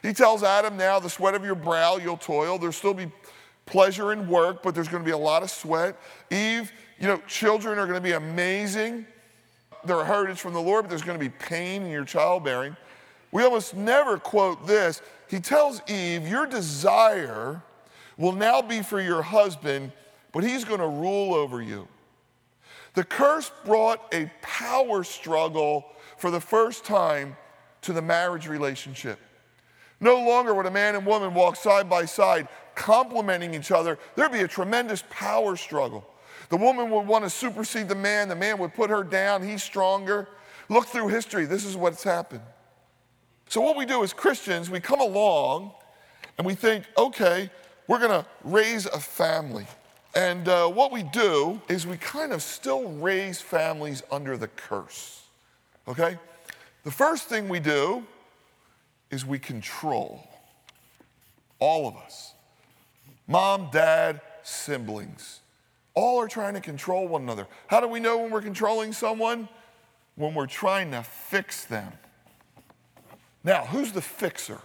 He 0.03 0.13
tells 0.13 0.43
Adam, 0.43 0.77
now 0.77 1.01
the 1.01 1.11
sweat 1.11 1.35
of 1.35 1.45
your 1.45 1.55
brow 1.55 1.97
you'll 1.97 2.17
toil. 2.17 2.59
There'll 2.59 2.73
still 2.73 2.95
be 2.95 3.11
pleasure 3.67 4.13
in 4.13 4.29
work, 4.29 4.63
but 4.63 4.75
there's 4.75 4.89
going 4.89 5.03
to 5.03 5.07
be 5.07 5.13
a 5.13 5.19
lot 5.19 5.43
of 5.43 5.51
sweat. 5.51 5.97
Eve, 6.31 6.73
you 6.99 7.07
know, 7.07 7.19
children 7.27 7.79
are 7.79 7.87
going 7.87 7.97
to 7.97 8.03
be 8.03 8.13
amazing. 8.13 9.07
They're 9.85 10.01
a 10.01 10.05
heritage 10.05 10.41
from 10.41 10.55
the 10.55 10.61
Lord, 10.61 10.85
but 10.85 10.91
there's 10.91 11.03
going 11.03 11.19
to 11.19 11.25
be 11.25 11.31
pain 11.31 11.83
in 11.83 11.91
your 11.91 12.05
childbearing. 12.05 12.77
We 13.31 13.45
almost 13.45 13.75
never 13.75 14.19
quote 14.19 14.67
this. 14.67 15.03
He 15.29 15.41
tells 15.41 15.83
Eve, 15.89 16.27
Your 16.27 16.47
desire 16.47 17.63
will 18.17 18.33
now 18.33 18.63
be 18.63 18.83
for 18.83 19.01
your 19.01 19.23
husband, 19.23 19.93
but 20.33 20.43
he's 20.43 20.65
going 20.65 20.81
to 20.81 20.89
rule 20.89 21.35
over 21.35 21.63
you. 21.63 21.87
The 22.95 23.05
curse 23.05 23.53
brought 23.65 24.13
a 24.13 24.31
power 24.43 25.05
struggle 25.05 25.85
for 26.19 26.31
the 26.31 26.41
first 26.41 26.85
time 26.85 27.37
to 27.83 27.93
the 27.93 28.03
marriage 28.03 28.47
relationship. 28.47 29.19
No 30.01 30.17
longer 30.17 30.55
would 30.55 30.67
a 30.67 30.71
man 30.71 30.95
and 30.95 31.05
woman 31.05 31.35
walk 31.35 31.57
side 31.57 31.89
by 31.89 32.05
side, 32.05 32.49
complementing 32.75 33.55
each 33.55 33.73
other. 33.73 33.99
There'd 34.15 34.33
be 34.33 34.43
a 34.43 34.49
tremendous 34.49 35.03
power 35.11 35.57
struggle. 35.57 36.07
The 36.51 36.57
woman 36.57 36.91
would 36.91 37.07
want 37.07 37.25
to 37.25 37.31
supersede 37.31 37.89
the 37.89 37.95
man, 37.95 38.29
the 38.29 38.37
man 38.37 38.59
would 38.59 38.75
put 38.75 38.91
her 38.91 39.03
down, 39.03 39.47
he's 39.47 39.63
stronger. 39.63 40.29
Look 40.69 40.87
through 40.87 41.09
history, 41.09 41.47
this 41.47 41.65
is 41.65 41.77
what's 41.77 42.03
happened. 42.03 42.43
So, 43.49 43.61
what 43.61 43.77
we 43.77 43.87
do 43.87 44.05
as 44.05 44.13
Christians, 44.13 44.71
we 44.71 44.81
come 44.81 45.01
along 45.01 45.73
and 46.37 46.47
we 46.47 46.55
think, 46.55 46.85
okay, 46.97 47.51
we're 47.87 47.99
going 47.99 48.23
to 48.23 48.27
raise 48.45 48.87
a 48.87 49.01
family. 49.01 49.67
And 50.15 50.49
uh, 50.49 50.69
what 50.69 50.93
we 50.93 51.03
do 51.03 51.61
is 51.69 51.87
we 51.87 51.97
kind 51.97 52.33
of 52.33 52.43
still 52.43 52.91
raise 52.93 53.41
families 53.41 54.03
under 54.11 54.37
the 54.37 54.49
curse. 54.49 55.23
Okay? 55.89 56.19
The 56.85 56.91
first 56.91 57.29
thing 57.29 57.49
we 57.49 57.61
do 57.61 58.05
is 59.11 59.25
we 59.25 59.39
control. 59.39 60.29
All 61.59 61.89
of 61.89 61.97
us. 61.97 62.35
Mom, 63.27 63.69
dad, 63.73 64.21
siblings. 64.43 65.41
All 65.95 66.21
are 66.21 66.29
trying 66.29 66.55
to 66.55 66.61
control 66.61 67.09
one 67.09 67.23
another. 67.23 67.47
How 67.67 67.81
do 67.81 67.89
we 67.89 68.01
know 68.01 68.19
when 68.19 68.31
we're 68.31 68.43
controlling 68.43 68.93
someone? 68.93 69.49
When 70.15 70.35
we're 70.35 70.47
trying 70.47 70.91
to 70.93 71.03
fix 71.03 71.65
them. 71.65 71.93
Now, 73.43 73.65
who's 73.65 73.93
the 73.93 74.03
fixer? 74.03 74.61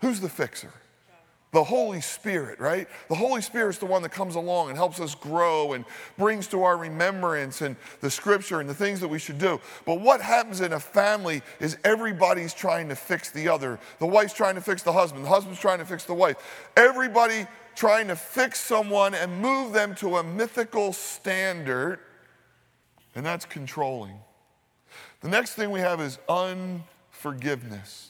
Who's 0.00 0.20
the 0.20 0.28
fixer? 0.28 0.72
The 1.52 1.62
Holy 1.62 2.00
Spirit, 2.00 2.58
right? 2.58 2.88
The 3.10 3.14
Holy 3.14 3.42
Spirit 3.42 3.70
is 3.70 3.78
the 3.78 3.84
one 3.84 4.00
that 4.02 4.08
comes 4.10 4.36
along 4.36 4.70
and 4.70 4.76
helps 4.76 4.98
us 5.00 5.14
grow 5.14 5.74
and 5.74 5.84
brings 6.16 6.46
to 6.48 6.62
our 6.62 6.78
remembrance 6.78 7.60
and 7.60 7.76
the 8.00 8.10
scripture 8.10 8.60
and 8.60 8.68
the 8.68 8.74
things 8.74 9.00
that 9.00 9.08
we 9.08 9.18
should 9.18 9.36
do. 9.36 9.60
But 9.84 10.00
what 10.00 10.22
happens 10.22 10.62
in 10.62 10.72
a 10.72 10.80
family 10.80 11.42
is 11.60 11.76
everybody's 11.84 12.54
trying 12.54 12.88
to 12.88 12.96
fix 12.96 13.30
the 13.30 13.48
other. 13.48 13.78
The 13.98 14.06
wife's 14.06 14.32
trying 14.32 14.54
to 14.54 14.62
fix 14.62 14.82
the 14.82 14.94
husband, 14.94 15.26
the 15.26 15.28
husband's 15.28 15.60
trying 15.60 15.78
to 15.80 15.84
fix 15.84 16.04
the 16.04 16.14
wife. 16.14 16.36
Everybody 16.74 17.46
trying 17.74 18.08
to 18.08 18.16
fix 18.16 18.58
someone 18.58 19.14
and 19.14 19.42
move 19.42 19.74
them 19.74 19.94
to 19.96 20.16
a 20.16 20.22
mythical 20.22 20.94
standard, 20.94 21.98
and 23.14 23.26
that's 23.26 23.44
controlling. 23.44 24.16
The 25.20 25.28
next 25.28 25.52
thing 25.54 25.70
we 25.70 25.80
have 25.80 26.00
is 26.00 26.18
unforgiveness. 26.30 28.08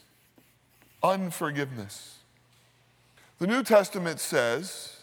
Unforgiveness. 1.03 2.19
The 3.43 3.49
New 3.49 3.65
Testament 3.65 4.21
says 4.21 5.01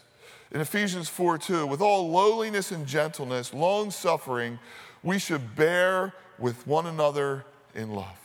in 0.50 0.62
Ephesians 0.62 1.10
4 1.10 1.36
2, 1.36 1.66
with 1.66 1.82
all 1.82 2.10
lowliness 2.10 2.72
and 2.72 2.86
gentleness, 2.86 3.52
long 3.52 3.90
suffering, 3.90 4.58
we 5.02 5.18
should 5.18 5.54
bear 5.54 6.14
with 6.38 6.66
one 6.66 6.86
another 6.86 7.44
in 7.74 7.90
love. 7.90 8.16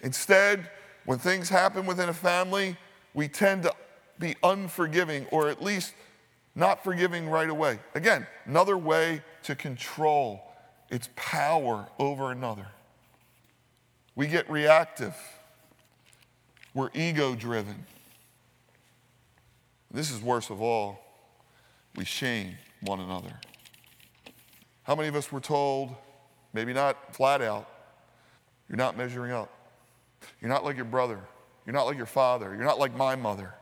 Instead, 0.00 0.70
when 1.04 1.18
things 1.18 1.50
happen 1.50 1.84
within 1.84 2.08
a 2.08 2.14
family, 2.14 2.78
we 3.12 3.28
tend 3.28 3.64
to 3.64 3.74
be 4.18 4.36
unforgiving 4.42 5.26
or 5.26 5.50
at 5.50 5.62
least 5.62 5.92
not 6.54 6.82
forgiving 6.82 7.28
right 7.28 7.50
away. 7.50 7.80
Again, 7.94 8.26
another 8.46 8.78
way 8.78 9.20
to 9.42 9.54
control 9.54 10.40
its 10.88 11.10
power 11.14 11.86
over 11.98 12.32
another. 12.32 12.68
We 14.14 14.28
get 14.28 14.48
reactive, 14.48 15.14
we're 16.72 16.88
ego 16.94 17.34
driven. 17.34 17.84
This 19.90 20.10
is 20.10 20.20
worst 20.20 20.50
of 20.50 20.60
all. 20.60 21.00
We 21.96 22.04
shame 22.04 22.56
one 22.80 23.00
another. 23.00 23.32
How 24.82 24.94
many 24.94 25.08
of 25.08 25.16
us 25.16 25.32
were 25.32 25.40
told, 25.40 25.94
maybe 26.52 26.72
not 26.72 27.14
flat 27.14 27.42
out, 27.42 27.68
you're 28.68 28.76
not 28.76 28.96
measuring 28.96 29.32
up? 29.32 29.50
You're 30.40 30.50
not 30.50 30.64
like 30.64 30.76
your 30.76 30.84
brother. 30.84 31.20
You're 31.64 31.74
not 31.74 31.86
like 31.86 31.96
your 31.96 32.06
father. 32.06 32.54
You're 32.54 32.64
not 32.64 32.78
like 32.78 32.94
my 32.96 33.16
mother. 33.16 33.54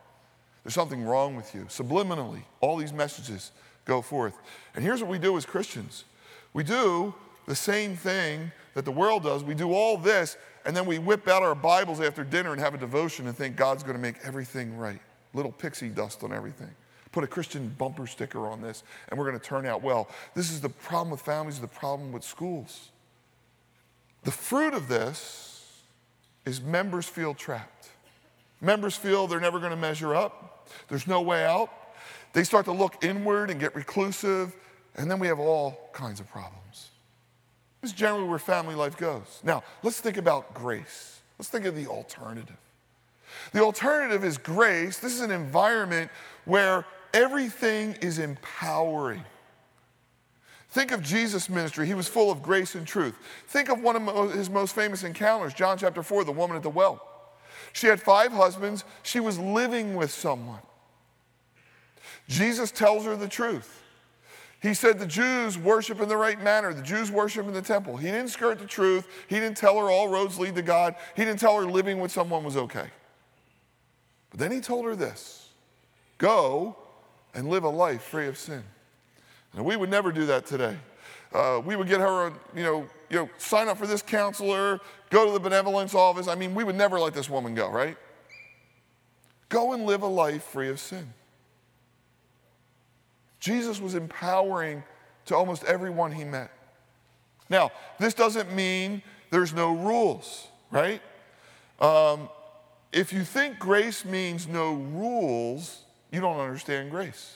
There's 0.63 0.73
something 0.73 1.03
wrong 1.03 1.35
with 1.35 1.55
you. 1.55 1.61
Subliminally, 1.63 2.43
all 2.59 2.77
these 2.77 2.93
messages 2.93 3.51
go 3.85 4.01
forth. 4.01 4.37
And 4.75 4.83
here's 4.83 5.01
what 5.01 5.09
we 5.09 5.19
do 5.19 5.37
as 5.37 5.45
Christians 5.45 6.03
we 6.53 6.63
do 6.63 7.13
the 7.45 7.55
same 7.55 7.95
thing 7.95 8.51
that 8.73 8.83
the 8.83 8.91
world 8.91 9.23
does. 9.23 9.43
We 9.43 9.55
do 9.55 9.71
all 9.73 9.97
this, 9.97 10.37
and 10.65 10.75
then 10.75 10.85
we 10.85 10.99
whip 10.99 11.27
out 11.27 11.41
our 11.41 11.55
Bibles 11.55 12.01
after 12.01 12.23
dinner 12.23 12.51
and 12.51 12.59
have 12.59 12.73
a 12.73 12.77
devotion 12.77 13.27
and 13.27 13.35
think 13.35 13.55
God's 13.55 13.83
going 13.83 13.95
to 13.95 14.01
make 14.01 14.17
everything 14.23 14.77
right 14.77 14.99
little 15.33 15.51
pixie 15.51 15.89
dust 15.89 16.23
on 16.23 16.33
everything. 16.33 16.69
Put 17.11 17.23
a 17.23 17.27
Christian 17.27 17.69
bumper 17.77 18.05
sticker 18.05 18.47
on 18.47 18.61
this, 18.61 18.83
and 19.09 19.19
we're 19.19 19.27
going 19.27 19.39
to 19.39 19.45
turn 19.45 19.65
out 19.65 19.81
well. 19.81 20.09
This 20.35 20.51
is 20.51 20.61
the 20.61 20.69
problem 20.69 21.11
with 21.11 21.21
families, 21.21 21.59
the 21.59 21.67
problem 21.67 22.11
with 22.11 22.23
schools. 22.23 22.89
The 24.23 24.31
fruit 24.31 24.73
of 24.73 24.87
this 24.87 25.81
is 26.45 26.61
members 26.61 27.05
feel 27.05 27.33
trapped. 27.33 27.89
Members 28.61 28.95
feel 28.95 29.27
they're 29.27 29.39
never 29.39 29.59
going 29.59 29.71
to 29.71 29.77
measure 29.77 30.15
up, 30.15 30.67
there's 30.89 31.07
no 31.07 31.21
way 31.21 31.45
out. 31.45 31.69
They 32.33 32.43
start 32.43 32.65
to 32.65 32.71
look 32.71 33.03
inward 33.03 33.49
and 33.49 33.59
get 33.59 33.75
reclusive, 33.75 34.55
and 34.95 35.09
then 35.09 35.19
we 35.19 35.27
have 35.27 35.39
all 35.39 35.89
kinds 35.93 36.19
of 36.19 36.29
problems. 36.29 36.89
This 37.81 37.91
is 37.91 37.97
generally 37.97 38.27
where 38.27 38.39
family 38.39 38.75
life 38.75 38.97
goes. 38.97 39.39
Now, 39.43 39.63
let's 39.83 40.01
think 40.01 40.17
about 40.17 40.53
grace. 40.53 41.21
Let's 41.37 41.49
think 41.49 41.65
of 41.65 41.75
the 41.75 41.87
alternative. 41.87 42.57
The 43.53 43.61
alternative 43.61 44.23
is 44.23 44.37
grace. 44.37 44.99
This 44.99 45.13
is 45.13 45.21
an 45.21 45.31
environment 45.31 46.11
where 46.45 46.85
everything 47.13 47.93
is 48.01 48.19
empowering. 48.19 49.23
Think 50.69 50.91
of 50.91 51.01
Jesus' 51.01 51.49
ministry. 51.49 51.87
He 51.87 51.93
was 51.93 52.07
full 52.07 52.29
of 52.29 52.43
grace 52.43 52.75
and 52.75 52.85
truth. 52.85 53.15
Think 53.47 53.69
of 53.69 53.81
one 53.81 54.07
of 54.07 54.33
his 54.33 54.49
most 54.49 54.75
famous 54.75 55.03
encounters, 55.03 55.53
John 55.53 55.77
chapter 55.77 56.03
4, 56.03 56.23
the 56.23 56.31
woman 56.31 56.57
at 56.57 56.63
the 56.63 56.69
well. 56.69 57.01
She 57.73 57.87
had 57.87 58.01
five 58.01 58.31
husbands, 58.31 58.83
she 59.03 59.19
was 59.19 59.39
living 59.39 59.95
with 59.95 60.11
someone. 60.11 60.59
Jesus 62.27 62.71
tells 62.71 63.05
her 63.05 63.15
the 63.15 63.27
truth. 63.27 63.83
He 64.61 64.73
said 64.73 64.99
the 64.99 65.05
Jews 65.05 65.57
worship 65.57 66.01
in 66.01 66.09
the 66.09 66.17
right 66.17 66.41
manner. 66.41 66.73
The 66.73 66.81
Jews 66.81 67.11
worship 67.11 67.47
in 67.47 67.53
the 67.53 67.61
temple. 67.61 67.95
He 67.95 68.07
didn't 68.07 68.29
skirt 68.29 68.59
the 68.59 68.65
truth. 68.65 69.07
He 69.27 69.39
didn't 69.39 69.57
tell 69.57 69.77
her 69.77 69.89
all 69.89 70.07
roads 70.07 70.39
lead 70.39 70.55
to 70.55 70.63
God. 70.63 70.95
He 71.15 71.23
didn't 71.23 71.39
tell 71.39 71.59
her 71.59 71.65
living 71.65 71.99
with 71.99 72.11
someone 72.11 72.43
was 72.43 72.57
okay. 72.57 72.87
But 74.31 74.39
then 74.39 74.51
he 74.51 74.59
told 74.59 74.85
her 74.85 74.95
this 74.95 75.49
go 76.17 76.75
and 77.33 77.49
live 77.49 77.63
a 77.63 77.69
life 77.69 78.01
free 78.01 78.27
of 78.27 78.37
sin. 78.37 78.63
And 79.53 79.65
we 79.65 79.75
would 79.75 79.89
never 79.89 80.11
do 80.11 80.25
that 80.27 80.45
today. 80.45 80.77
Uh, 81.33 81.61
we 81.63 81.75
would 81.75 81.87
get 81.87 81.99
her, 81.99 82.31
you 82.55 82.63
know, 82.63 82.87
you 83.09 83.17
know, 83.17 83.29
sign 83.37 83.67
up 83.67 83.77
for 83.77 83.87
this 83.87 84.01
counselor, 84.01 84.79
go 85.09 85.25
to 85.25 85.31
the 85.31 85.39
benevolence 85.39 85.93
office. 85.93 86.27
I 86.27 86.35
mean, 86.35 86.55
we 86.55 86.63
would 86.63 86.75
never 86.75 86.99
let 86.99 87.13
this 87.13 87.29
woman 87.29 87.53
go, 87.55 87.69
right? 87.69 87.97
Go 89.49 89.73
and 89.73 89.85
live 89.85 90.01
a 90.01 90.07
life 90.07 90.43
free 90.43 90.69
of 90.69 90.79
sin. 90.79 91.13
Jesus 93.39 93.79
was 93.79 93.95
empowering 93.95 94.83
to 95.25 95.35
almost 95.35 95.63
everyone 95.65 96.11
he 96.11 96.23
met. 96.23 96.51
Now, 97.49 97.71
this 97.99 98.13
doesn't 98.13 98.53
mean 98.53 99.01
there's 99.29 99.53
no 99.53 99.73
rules, 99.73 100.47
right? 100.71 101.01
Um, 101.79 102.29
if 102.97 103.13
you 103.13 103.23
think 103.23 103.59
grace 103.59 104.03
means 104.03 104.47
no 104.47 104.73
rules, 104.73 105.83
you 106.11 106.19
don't 106.19 106.39
understand 106.39 106.89
grace. 106.89 107.35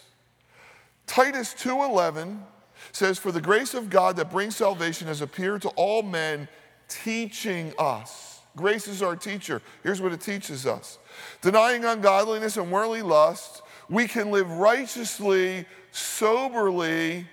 Titus 1.06 1.53
2:11 1.53 2.44
says 2.91 3.20
for 3.20 3.32
the 3.32 3.39
grace 3.39 3.75
of 3.75 3.88
God 3.88 4.15
that 4.15 4.32
brings 4.32 4.56
salvation 4.56 5.08
has 5.08 5.22
appeared 5.22 5.62
to 5.62 5.70
all 5.70 6.01
men 6.01 6.48
teaching 6.88 7.74
us. 7.77 8.39
Grace 8.56 8.88
is 8.88 9.03
our 9.03 9.15
teacher. 9.15 9.62
Here's 9.84 10.01
what 10.01 10.12
it 10.12 10.20
teaches 10.20 10.65
us. 10.65 10.98
Denying 11.41 11.86
ungodliness 11.86 12.58
and 12.58 12.72
worldly 12.72 13.03
lust, 13.03 13.62
we 13.88 14.08
can 14.08 14.32
live 14.32 14.50
righteously, 14.50 15.68
soberly 15.91 17.27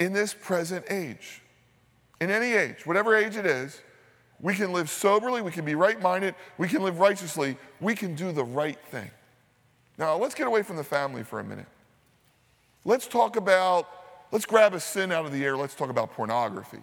in 0.00 0.14
this 0.14 0.32
present 0.32 0.86
age. 0.88 1.42
In 2.22 2.30
any 2.30 2.54
age, 2.54 2.86
whatever 2.86 3.14
age 3.14 3.36
it 3.36 3.44
is, 3.44 3.82
we 4.42 4.54
can 4.54 4.72
live 4.72 4.90
soberly, 4.90 5.40
we 5.40 5.52
can 5.52 5.64
be 5.64 5.76
right 5.76 6.00
minded, 6.02 6.34
we 6.58 6.68
can 6.68 6.82
live 6.82 6.98
righteously, 6.98 7.56
we 7.80 7.94
can 7.94 8.14
do 8.14 8.32
the 8.32 8.44
right 8.44 8.78
thing. 8.90 9.10
Now, 9.96 10.16
let's 10.16 10.34
get 10.34 10.48
away 10.48 10.62
from 10.62 10.76
the 10.76 10.84
family 10.84 11.22
for 11.22 11.38
a 11.38 11.44
minute. 11.44 11.66
Let's 12.84 13.06
talk 13.06 13.36
about, 13.36 13.88
let's 14.32 14.44
grab 14.44 14.74
a 14.74 14.80
sin 14.80 15.12
out 15.12 15.24
of 15.24 15.32
the 15.32 15.44
air, 15.44 15.56
let's 15.56 15.76
talk 15.76 15.90
about 15.90 16.12
pornography. 16.12 16.80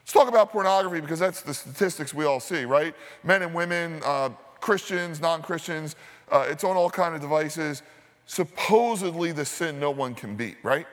Let's 0.00 0.12
talk 0.12 0.28
about 0.28 0.50
pornography 0.50 1.00
because 1.00 1.20
that's 1.20 1.42
the 1.42 1.54
statistics 1.54 2.12
we 2.12 2.24
all 2.24 2.40
see, 2.40 2.64
right? 2.64 2.94
Men 3.22 3.42
and 3.42 3.54
women, 3.54 4.00
uh, 4.04 4.30
Christians, 4.60 5.20
non 5.20 5.42
Christians, 5.42 5.94
uh, 6.32 6.46
it's 6.48 6.64
on 6.64 6.76
all 6.76 6.90
kind 6.90 7.14
of 7.14 7.20
devices. 7.20 7.82
Supposedly 8.26 9.32
the 9.32 9.44
sin 9.44 9.78
no 9.78 9.90
one 9.90 10.14
can 10.14 10.34
beat, 10.34 10.56
right? 10.64 10.86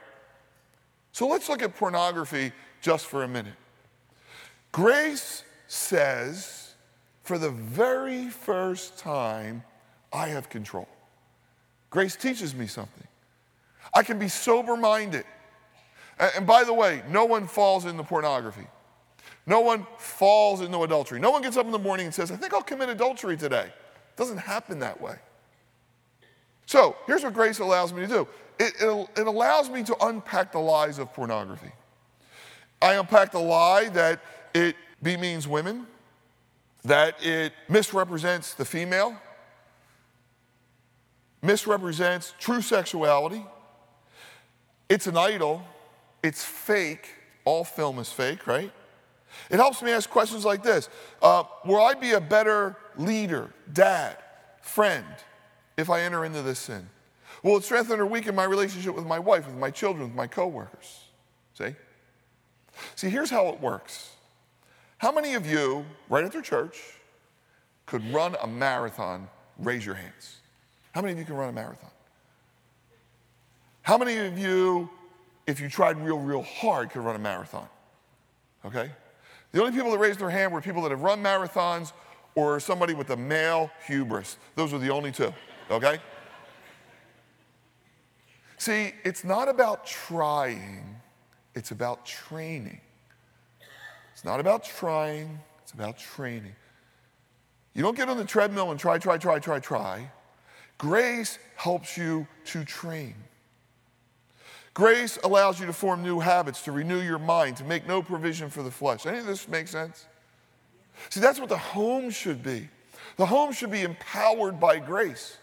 So 1.13 1.27
let's 1.27 1.49
look 1.49 1.63
at 1.63 1.75
pornography 1.75 2.51
just 2.81 3.07
for 3.07 3.23
a 3.23 3.27
minute. 3.27 3.55
Grace 4.71 5.43
says, 5.67 6.73
for 7.23 7.37
the 7.37 7.49
very 7.49 8.29
first 8.29 8.97
time, 8.97 9.63
I 10.13 10.27
have 10.27 10.49
control. 10.49 10.87
Grace 11.89 12.15
teaches 12.15 12.53
me 12.53 12.67
something. 12.67 13.07
I 13.93 14.03
can 14.03 14.19
be 14.19 14.27
sober 14.27 14.75
minded. 14.75 15.25
And 16.19 16.45
by 16.45 16.63
the 16.63 16.73
way, 16.73 17.01
no 17.09 17.25
one 17.25 17.47
falls 17.47 17.85
into 17.85 18.03
pornography. 18.03 18.67
No 19.47 19.61
one 19.61 19.85
falls 19.97 20.61
into 20.61 20.81
adultery. 20.83 21.19
No 21.19 21.31
one 21.31 21.41
gets 21.41 21.57
up 21.57 21.65
in 21.65 21.71
the 21.71 21.79
morning 21.79 22.07
and 22.07 22.15
says, 22.15 22.31
I 22.31 22.35
think 22.35 22.53
I'll 22.53 22.63
commit 22.63 22.89
adultery 22.89 23.37
today. 23.37 23.65
It 23.65 24.17
doesn't 24.17 24.37
happen 24.37 24.79
that 24.79 24.99
way. 24.99 25.15
So 26.65 26.95
here's 27.05 27.23
what 27.23 27.33
grace 27.33 27.59
allows 27.59 27.93
me 27.93 28.01
to 28.01 28.07
do 28.07 28.27
it, 28.59 28.73
it, 28.79 29.09
it 29.17 29.27
allows 29.27 29.69
me 29.69 29.83
to 29.83 29.95
unpack 30.05 30.51
the 30.51 30.59
lies 30.59 30.99
of 30.99 31.13
pornography. 31.13 31.71
I 32.81 32.93
unpack 32.93 33.31
the 33.31 33.39
lie 33.39 33.89
that 33.89 34.21
it 34.53 34.75
means 35.15 35.47
women, 35.47 35.85
that 36.83 37.23
it 37.23 37.53
misrepresents 37.69 38.55
the 38.55 38.65
female, 38.65 39.15
misrepresents 41.41 42.33
true 42.39 42.61
sexuality. 42.61 43.45
It's 44.89 45.07
an 45.07 45.17
idol, 45.17 45.63
it's 46.23 46.43
fake. 46.43 47.09
All 47.43 47.63
film 47.63 47.99
is 47.99 48.11
fake, 48.11 48.47
right? 48.47 48.71
It 49.49 49.57
helps 49.57 49.81
me 49.81 49.91
ask 49.91 50.09
questions 50.09 50.43
like 50.45 50.63
this 50.63 50.89
uh, 51.21 51.43
Will 51.65 51.81
I 51.81 51.93
be 51.93 52.11
a 52.11 52.21
better 52.21 52.75
leader, 52.97 53.51
dad, 53.71 54.17
friend 54.61 55.05
if 55.77 55.89
I 55.89 56.01
enter 56.01 56.25
into 56.25 56.41
this 56.41 56.59
sin? 56.59 56.89
Will 57.43 57.57
it 57.57 57.63
strengthen 57.63 57.99
or 57.99 58.07
weaken 58.07 58.33
my 58.33 58.45
relationship 58.45 58.95
with 58.95 59.05
my 59.05 59.19
wife, 59.19 59.45
with 59.45 59.55
my 59.55 59.69
children, 59.69 60.07
with 60.07 60.15
my 60.15 60.25
coworkers? 60.25 61.01
See? 61.53 61.75
See, 62.95 63.09
here's 63.09 63.29
how 63.29 63.49
it 63.49 63.61
works. 63.61 64.14
How 64.97 65.11
many 65.11 65.33
of 65.33 65.45
you, 65.45 65.85
right 66.09 66.23
after 66.23 66.41
church, 66.41 66.81
could 67.85 68.05
run 68.13 68.35
a 68.41 68.47
marathon? 68.47 69.27
Raise 69.59 69.85
your 69.85 69.95
hands. 69.95 70.37
How 70.93 71.01
many 71.01 71.13
of 71.13 71.19
you 71.19 71.25
can 71.25 71.35
run 71.35 71.49
a 71.49 71.53
marathon? 71.53 71.91
How 73.81 73.97
many 73.97 74.17
of 74.17 74.37
you, 74.37 74.89
if 75.45 75.59
you 75.59 75.69
tried 75.69 75.97
real, 75.97 76.17
real 76.17 76.41
hard, 76.41 76.89
could 76.89 77.01
run 77.01 77.15
a 77.15 77.19
marathon? 77.19 77.67
Okay? 78.65 78.89
The 79.51 79.59
only 79.59 79.73
people 79.73 79.91
that 79.91 79.99
raised 79.99 80.19
their 80.19 80.29
hand 80.29 80.51
were 80.51 80.61
people 80.61 80.81
that 80.83 80.91
have 80.91 81.01
run 81.01 81.21
marathons 81.21 81.93
or 82.35 82.59
somebody 82.59 82.93
with 82.93 83.09
a 83.11 83.17
male 83.17 83.69
hubris. 83.85 84.37
Those 84.55 84.73
are 84.73 84.79
the 84.79 84.89
only 84.89 85.11
two, 85.11 85.33
okay? 85.71 85.99
See, 88.57 88.93
it's 89.03 89.23
not 89.23 89.47
about 89.47 89.85
trying, 89.85 90.99
it's 91.53 91.71
about 91.71 92.05
training. 92.05 92.81
Not 94.25 94.39
about 94.39 94.63
trying, 94.63 95.39
it's 95.61 95.71
about 95.71 95.99
training. 95.99 96.55
You 97.75 97.83
don't 97.83 97.95
get 97.95 98.09
on 98.09 98.17
the 98.17 98.25
treadmill 98.25 98.71
and 98.71 98.79
try, 98.79 98.97
try, 98.97 99.19
try, 99.19 99.37
try, 99.37 99.59
try. 99.59 100.11
Grace 100.79 101.37
helps 101.55 101.95
you 101.95 102.27
to 102.45 102.65
train. 102.65 103.13
Grace 104.73 105.19
allows 105.23 105.59
you 105.59 105.67
to 105.67 105.73
form 105.73 106.01
new 106.01 106.19
habits, 106.19 106.63
to 106.63 106.71
renew 106.71 107.01
your 107.01 107.19
mind, 107.19 107.55
to 107.57 107.63
make 107.63 107.87
no 107.87 108.01
provision 108.01 108.49
for 108.49 108.63
the 108.63 108.71
flesh. 108.71 109.05
Any 109.05 109.19
of 109.19 109.27
this 109.27 109.47
make 109.47 109.67
sense? 109.67 110.07
See, 111.09 111.19
that's 111.19 111.39
what 111.39 111.49
the 111.49 111.57
home 111.57 112.09
should 112.09 112.41
be. 112.41 112.67
The 113.17 113.27
home 113.27 113.53
should 113.53 113.71
be 113.71 113.83
empowered 113.83 114.59
by 114.59 114.79
grace. 114.79 115.37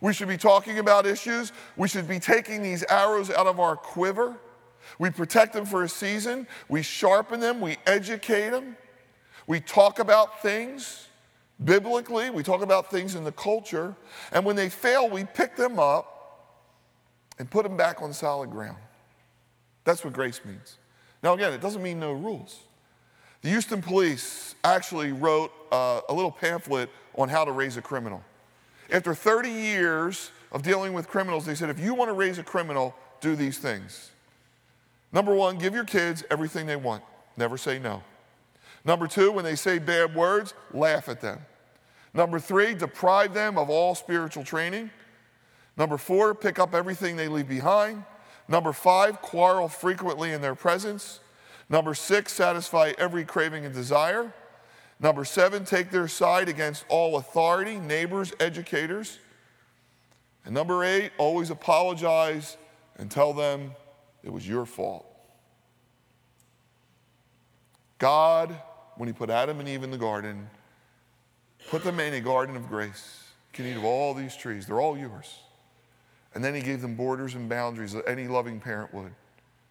We 0.00 0.12
should 0.12 0.28
be 0.28 0.36
talking 0.36 0.80
about 0.80 1.06
issues. 1.06 1.52
We 1.76 1.86
should 1.86 2.08
be 2.08 2.18
taking 2.18 2.60
these 2.60 2.82
arrows 2.90 3.30
out 3.30 3.46
of 3.46 3.60
our 3.60 3.76
quiver. 3.76 4.36
We 4.98 5.10
protect 5.10 5.52
them 5.52 5.64
for 5.64 5.82
a 5.82 5.88
season. 5.88 6.46
We 6.68 6.82
sharpen 6.82 7.40
them. 7.40 7.60
We 7.60 7.76
educate 7.86 8.50
them. 8.50 8.76
We 9.46 9.60
talk 9.60 9.98
about 9.98 10.42
things 10.42 11.08
biblically. 11.62 12.30
We 12.30 12.42
talk 12.42 12.62
about 12.62 12.90
things 12.90 13.14
in 13.14 13.24
the 13.24 13.32
culture. 13.32 13.94
And 14.32 14.44
when 14.44 14.56
they 14.56 14.68
fail, 14.68 15.08
we 15.08 15.24
pick 15.24 15.56
them 15.56 15.78
up 15.78 16.14
and 17.38 17.50
put 17.50 17.64
them 17.64 17.76
back 17.76 18.02
on 18.02 18.12
solid 18.12 18.50
ground. 18.50 18.78
That's 19.84 20.04
what 20.04 20.12
grace 20.12 20.40
means. 20.44 20.78
Now, 21.22 21.34
again, 21.34 21.52
it 21.52 21.60
doesn't 21.60 21.82
mean 21.82 22.00
no 22.00 22.12
rules. 22.12 22.60
The 23.42 23.50
Houston 23.50 23.82
police 23.82 24.54
actually 24.64 25.12
wrote 25.12 25.52
uh, 25.70 26.00
a 26.08 26.14
little 26.14 26.30
pamphlet 26.30 26.88
on 27.14 27.28
how 27.28 27.44
to 27.44 27.52
raise 27.52 27.76
a 27.76 27.82
criminal. 27.82 28.22
After 28.90 29.14
30 29.14 29.50
years 29.50 30.30
of 30.52 30.62
dealing 30.62 30.92
with 30.92 31.08
criminals, 31.08 31.44
they 31.44 31.54
said 31.54 31.68
if 31.68 31.78
you 31.78 31.94
want 31.94 32.08
to 32.08 32.14
raise 32.14 32.38
a 32.38 32.42
criminal, 32.42 32.94
do 33.20 33.36
these 33.36 33.58
things. 33.58 34.10
Number 35.14 35.32
one, 35.32 35.58
give 35.58 35.74
your 35.74 35.84
kids 35.84 36.24
everything 36.28 36.66
they 36.66 36.76
want, 36.76 37.04
never 37.36 37.56
say 37.56 37.78
no. 37.78 38.02
Number 38.84 39.06
two, 39.06 39.30
when 39.30 39.44
they 39.44 39.54
say 39.54 39.78
bad 39.78 40.14
words, 40.14 40.52
laugh 40.72 41.08
at 41.08 41.20
them. 41.20 41.38
Number 42.12 42.40
three, 42.40 42.74
deprive 42.74 43.32
them 43.32 43.56
of 43.56 43.70
all 43.70 43.94
spiritual 43.94 44.44
training. 44.44 44.90
Number 45.76 45.96
four, 45.98 46.34
pick 46.34 46.58
up 46.58 46.74
everything 46.74 47.16
they 47.16 47.28
leave 47.28 47.48
behind. 47.48 48.04
Number 48.48 48.72
five, 48.72 49.22
quarrel 49.22 49.68
frequently 49.68 50.32
in 50.32 50.40
their 50.40 50.54
presence. 50.56 51.20
Number 51.68 51.94
six, 51.94 52.32
satisfy 52.32 52.92
every 52.98 53.24
craving 53.24 53.64
and 53.64 53.74
desire. 53.74 54.32
Number 55.00 55.24
seven, 55.24 55.64
take 55.64 55.90
their 55.90 56.08
side 56.08 56.48
against 56.48 56.84
all 56.88 57.16
authority, 57.16 57.78
neighbors, 57.78 58.32
educators. 58.40 59.18
And 60.44 60.54
number 60.54 60.84
eight, 60.84 61.12
always 61.18 61.50
apologize 61.50 62.56
and 62.96 63.10
tell 63.10 63.32
them 63.32 63.72
it 64.24 64.32
was 64.32 64.48
your 64.48 64.64
fault. 64.64 65.06
God, 67.98 68.54
when 68.96 69.06
He 69.06 69.12
put 69.12 69.30
Adam 69.30 69.60
and 69.60 69.68
Eve 69.68 69.82
in 69.82 69.90
the 69.90 69.98
garden, 69.98 70.48
put 71.68 71.84
them 71.84 72.00
in 72.00 72.14
a 72.14 72.20
garden 72.20 72.56
of 72.56 72.68
grace. 72.68 73.24
You 73.52 73.56
can 73.56 73.66
eat 73.66 73.76
of 73.76 73.84
all 73.84 74.14
these 74.14 74.34
trees, 74.34 74.66
they're 74.66 74.80
all 74.80 74.96
yours. 74.96 75.38
And 76.34 76.42
then 76.42 76.54
He 76.54 76.62
gave 76.62 76.80
them 76.80 76.96
borders 76.96 77.34
and 77.34 77.48
boundaries 77.48 77.92
that 77.92 78.08
any 78.08 78.26
loving 78.26 78.58
parent 78.58 78.92
would. 78.92 79.12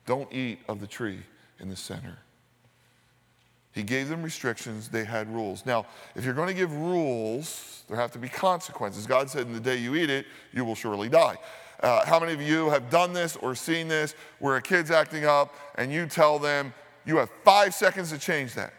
Don't 0.05 0.31
eat 0.31 0.59
of 0.67 0.79
the 0.79 0.87
tree 0.87 1.19
in 1.59 1.69
the 1.69 1.75
center. 1.75 2.17
He 3.73 3.81
gave 3.81 4.07
them 4.07 4.21
restrictions, 4.21 4.87
they 4.87 5.03
had 5.03 5.33
rules. 5.33 5.65
Now, 5.65 5.87
if 6.15 6.23
you're 6.23 6.35
going 6.35 6.47
to 6.47 6.53
give 6.53 6.71
rules, 6.71 7.83
there 7.87 7.97
have 7.97 8.11
to 8.11 8.19
be 8.19 8.29
consequences. 8.29 9.07
God 9.07 9.31
said, 9.31 9.47
In 9.47 9.53
the 9.53 9.59
day 9.59 9.77
you 9.77 9.95
eat 9.95 10.11
it, 10.11 10.27
you 10.53 10.63
will 10.63 10.75
surely 10.75 11.09
die. 11.09 11.37
Uh, 11.83 12.05
how 12.05 12.17
many 12.17 12.31
of 12.31 12.41
you 12.41 12.69
have 12.69 12.89
done 12.89 13.11
this 13.11 13.35
or 13.35 13.53
seen 13.53 13.89
this 13.89 14.15
where 14.39 14.55
a 14.55 14.61
kid's 14.61 14.89
acting 14.89 15.25
up 15.25 15.53
and 15.75 15.91
you 15.91 16.05
tell 16.05 16.39
them 16.39 16.73
you 17.05 17.17
have 17.17 17.29
five 17.43 17.75
seconds 17.75 18.09
to 18.09 18.17
change 18.17 18.53
that? 18.53 18.73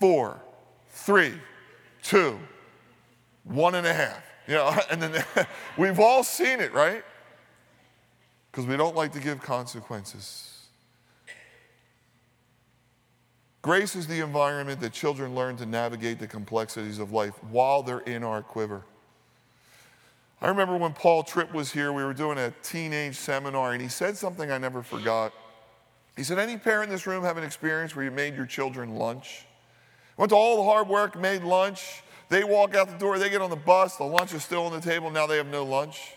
Four, 0.00 0.40
three, 0.88 1.34
two, 2.02 2.38
one 3.44 3.74
and 3.74 3.86
a 3.86 3.92
half. 3.92 4.22
You 4.48 4.54
know, 4.54 4.74
and 4.90 5.02
then 5.02 5.24
we've 5.76 6.00
all 6.00 6.24
seen 6.24 6.60
it, 6.60 6.72
right? 6.72 7.04
Because 8.50 8.66
we 8.66 8.78
don't 8.78 8.96
like 8.96 9.12
to 9.12 9.20
give 9.20 9.42
consequences. 9.42 10.48
Grace 13.60 13.94
is 13.94 14.06
the 14.06 14.20
environment 14.20 14.80
that 14.80 14.92
children 14.92 15.34
learn 15.34 15.56
to 15.58 15.66
navigate 15.66 16.18
the 16.18 16.26
complexities 16.26 16.98
of 16.98 17.12
life 17.12 17.34
while 17.44 17.82
they're 17.82 18.00
in 18.00 18.24
our 18.24 18.42
quiver. 18.42 18.82
I 20.42 20.48
remember 20.48 20.76
when 20.76 20.92
Paul 20.92 21.22
Tripp 21.22 21.54
was 21.54 21.70
here, 21.70 21.92
we 21.92 22.02
were 22.02 22.12
doing 22.12 22.36
a 22.36 22.52
teenage 22.64 23.14
seminar, 23.14 23.74
and 23.74 23.80
he 23.80 23.86
said 23.86 24.16
something 24.16 24.50
I 24.50 24.58
never 24.58 24.82
forgot. 24.82 25.32
He 26.16 26.24
said, 26.24 26.40
Any 26.40 26.56
parent 26.56 26.88
in 26.88 26.94
this 26.94 27.06
room 27.06 27.22
have 27.22 27.36
an 27.36 27.44
experience 27.44 27.94
where 27.94 28.04
you 28.04 28.10
made 28.10 28.34
your 28.34 28.46
children 28.46 28.96
lunch? 28.96 29.46
Went 30.16 30.30
to 30.30 30.36
all 30.36 30.56
the 30.56 30.64
hard 30.64 30.88
work, 30.88 31.18
made 31.18 31.44
lunch, 31.44 32.02
They 32.28 32.42
walk 32.42 32.74
out 32.74 32.88
the 32.88 32.98
door, 32.98 33.20
they 33.20 33.30
get 33.30 33.40
on 33.40 33.50
the 33.50 33.56
bus, 33.56 33.96
the 33.96 34.04
lunch 34.04 34.34
is 34.34 34.42
still 34.42 34.64
on 34.64 34.72
the 34.72 34.80
table, 34.80 35.10
now 35.10 35.28
they 35.28 35.36
have 35.36 35.46
no 35.46 35.64
lunch. 35.64 36.14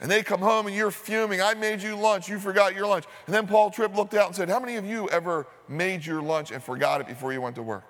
And 0.00 0.10
they 0.10 0.24
come 0.24 0.40
home 0.40 0.66
and 0.66 0.74
you're 0.74 0.90
fuming. 0.90 1.40
I 1.40 1.54
made 1.54 1.80
you 1.80 1.94
lunch, 1.94 2.28
you 2.28 2.40
forgot 2.40 2.74
your 2.74 2.88
lunch. 2.88 3.04
And 3.26 3.34
then 3.34 3.46
Paul 3.46 3.70
Tripp 3.70 3.94
looked 3.94 4.14
out 4.14 4.26
and 4.26 4.34
said, 4.34 4.48
How 4.48 4.58
many 4.58 4.74
of 4.74 4.84
you 4.84 5.08
ever 5.10 5.46
made 5.68 6.04
your 6.04 6.20
lunch 6.20 6.50
and 6.50 6.60
forgot 6.60 7.00
it 7.00 7.06
before 7.06 7.32
you 7.32 7.40
went 7.40 7.54
to 7.56 7.62
work? 7.62 7.88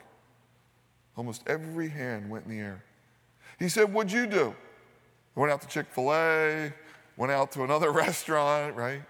Almost 1.17 1.45
every 1.47 1.89
hand 1.89 2.29
went 2.29 2.45
in 2.45 2.51
the 2.51 2.59
air. 2.59 2.85
He 3.59 3.71
said, 3.71 3.91
What'd 3.91 4.13
you 4.13 4.27
do? 4.27 4.55
Went 5.35 5.53
out 5.53 5.62
to 5.62 5.68
Chick 5.68 5.87
fil 5.90 6.12
A, 6.12 6.73
went 7.16 7.33
out 7.33 7.53
to 7.53 7.64
another 7.64 7.90
restaurant, 7.92 8.77
right? 8.77 9.03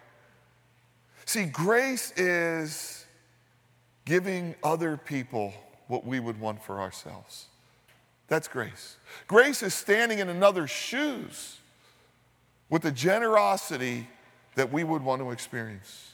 See, 1.26 1.44
grace 1.44 2.12
is 2.16 3.06
giving 4.04 4.54
other 4.62 4.96
people 4.96 5.54
what 5.88 6.06
we 6.06 6.20
would 6.20 6.38
want 6.38 6.62
for 6.62 6.80
ourselves. 6.80 7.46
That's 8.28 8.48
grace. 8.48 8.96
Grace 9.26 9.62
is 9.62 9.74
standing 9.74 10.18
in 10.18 10.28
another's 10.28 10.70
shoes 10.70 11.58
with 12.70 12.82
the 12.82 12.90
generosity 12.90 14.08
that 14.54 14.72
we 14.72 14.84
would 14.84 15.02
want 15.02 15.20
to 15.20 15.30
experience. 15.30 16.12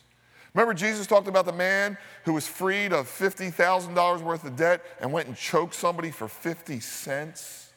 Remember, 0.54 0.74
Jesus 0.74 1.06
talked 1.06 1.28
about 1.28 1.46
the 1.46 1.52
man 1.52 1.96
who 2.24 2.32
was 2.32 2.46
freed 2.46 2.92
of 2.92 3.06
$50,000 3.06 4.22
worth 4.22 4.44
of 4.44 4.56
debt 4.56 4.84
and 5.00 5.12
went 5.12 5.28
and 5.28 5.36
choked 5.36 5.74
somebody 5.74 6.10
for 6.10 6.26
50 6.26 6.80
cents? 6.80 7.72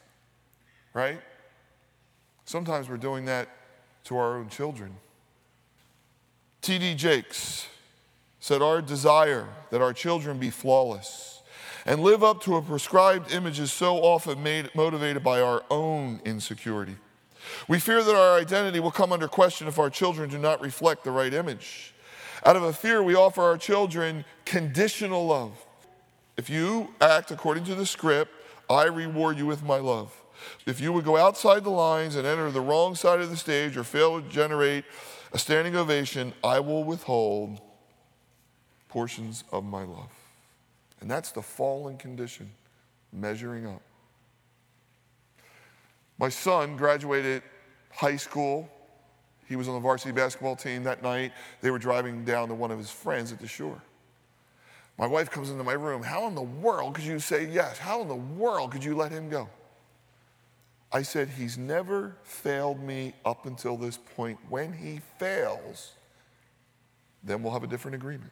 Right? 0.93 1.21
Sometimes 2.45 2.89
we're 2.89 2.97
doing 2.97 3.25
that 3.25 3.49
to 4.05 4.17
our 4.17 4.37
own 4.37 4.49
children. 4.49 4.95
T.D. 6.61 6.95
Jakes 6.95 7.67
said, 8.39 8.61
Our 8.61 8.81
desire 8.81 9.47
that 9.69 9.81
our 9.81 9.93
children 9.93 10.37
be 10.37 10.49
flawless 10.49 11.41
and 11.85 12.01
live 12.01 12.23
up 12.23 12.41
to 12.43 12.55
a 12.55 12.61
prescribed 12.61 13.33
image 13.33 13.59
is 13.59 13.71
so 13.71 13.97
often 13.97 14.41
made, 14.41 14.69
motivated 14.73 15.23
by 15.23 15.41
our 15.41 15.63
own 15.69 16.21
insecurity. 16.23 16.95
We 17.67 17.79
fear 17.79 18.01
that 18.01 18.15
our 18.15 18.39
identity 18.39 18.79
will 18.79 18.91
come 18.91 19.11
under 19.11 19.27
question 19.27 19.67
if 19.67 19.77
our 19.77 19.89
children 19.89 20.29
do 20.29 20.37
not 20.37 20.61
reflect 20.61 21.03
the 21.03 21.11
right 21.11 21.33
image. 21.33 21.93
Out 22.45 22.55
of 22.55 22.63
a 22.63 22.73
fear, 22.73 23.03
we 23.03 23.15
offer 23.15 23.41
our 23.41 23.57
children 23.57 24.23
conditional 24.45 25.25
love. 25.25 25.51
If 26.37 26.49
you 26.49 26.93
act 27.01 27.31
according 27.31 27.65
to 27.65 27.75
the 27.75 27.85
script, 27.85 28.31
I 28.69 28.85
reward 28.85 29.37
you 29.37 29.45
with 29.45 29.63
my 29.63 29.77
love. 29.77 30.22
If 30.65 30.79
you 30.79 30.93
would 30.93 31.05
go 31.05 31.17
outside 31.17 31.63
the 31.63 31.69
lines 31.69 32.15
and 32.15 32.25
enter 32.25 32.49
the 32.51 32.61
wrong 32.61 32.95
side 32.95 33.21
of 33.21 33.29
the 33.29 33.37
stage 33.37 33.77
or 33.77 33.83
fail 33.83 34.21
to 34.21 34.29
generate 34.29 34.85
a 35.31 35.39
standing 35.39 35.75
ovation, 35.75 36.33
I 36.43 36.59
will 36.59 36.83
withhold 36.83 37.59
portions 38.87 39.43
of 39.51 39.63
my 39.63 39.83
love. 39.83 40.11
And 41.01 41.09
that's 41.09 41.31
the 41.31 41.41
fallen 41.41 41.97
condition, 41.97 42.51
measuring 43.11 43.67
up. 43.67 43.81
My 46.19 46.29
son 46.29 46.77
graduated 46.77 47.43
high 47.91 48.15
school. 48.15 48.69
He 49.49 49.55
was 49.55 49.67
on 49.67 49.73
the 49.73 49.79
varsity 49.79 50.11
basketball 50.11 50.55
team 50.55 50.83
that 50.83 51.03
night. 51.03 51.33
They 51.61 51.71
were 51.71 51.79
driving 51.79 52.23
down 52.23 52.47
to 52.47 52.53
one 52.53 52.71
of 52.71 52.77
his 52.77 52.89
friends 52.89 53.31
at 53.31 53.39
the 53.39 53.47
shore. 53.47 53.81
My 54.97 55.07
wife 55.07 55.29
comes 55.29 55.49
into 55.49 55.63
my 55.63 55.73
room. 55.73 56.03
How 56.03 56.27
in 56.27 56.35
the 56.35 56.41
world 56.41 56.95
could 56.95 57.03
you 57.03 57.19
say 57.19 57.45
yes? 57.45 57.77
How 57.77 58.01
in 58.01 58.07
the 58.07 58.15
world 58.15 58.71
could 58.71 58.83
you 58.83 58.95
let 58.95 59.11
him 59.11 59.29
go? 59.29 59.49
I 60.93 61.01
said, 61.01 61.29
He's 61.29 61.57
never 61.57 62.15
failed 62.23 62.79
me 62.81 63.13
up 63.25 63.45
until 63.45 63.75
this 63.75 63.97
point. 63.97 64.37
When 64.49 64.71
he 64.71 65.01
fails, 65.17 65.93
then 67.23 67.41
we'll 67.41 67.53
have 67.53 67.63
a 67.63 67.67
different 67.67 67.95
agreement. 67.95 68.31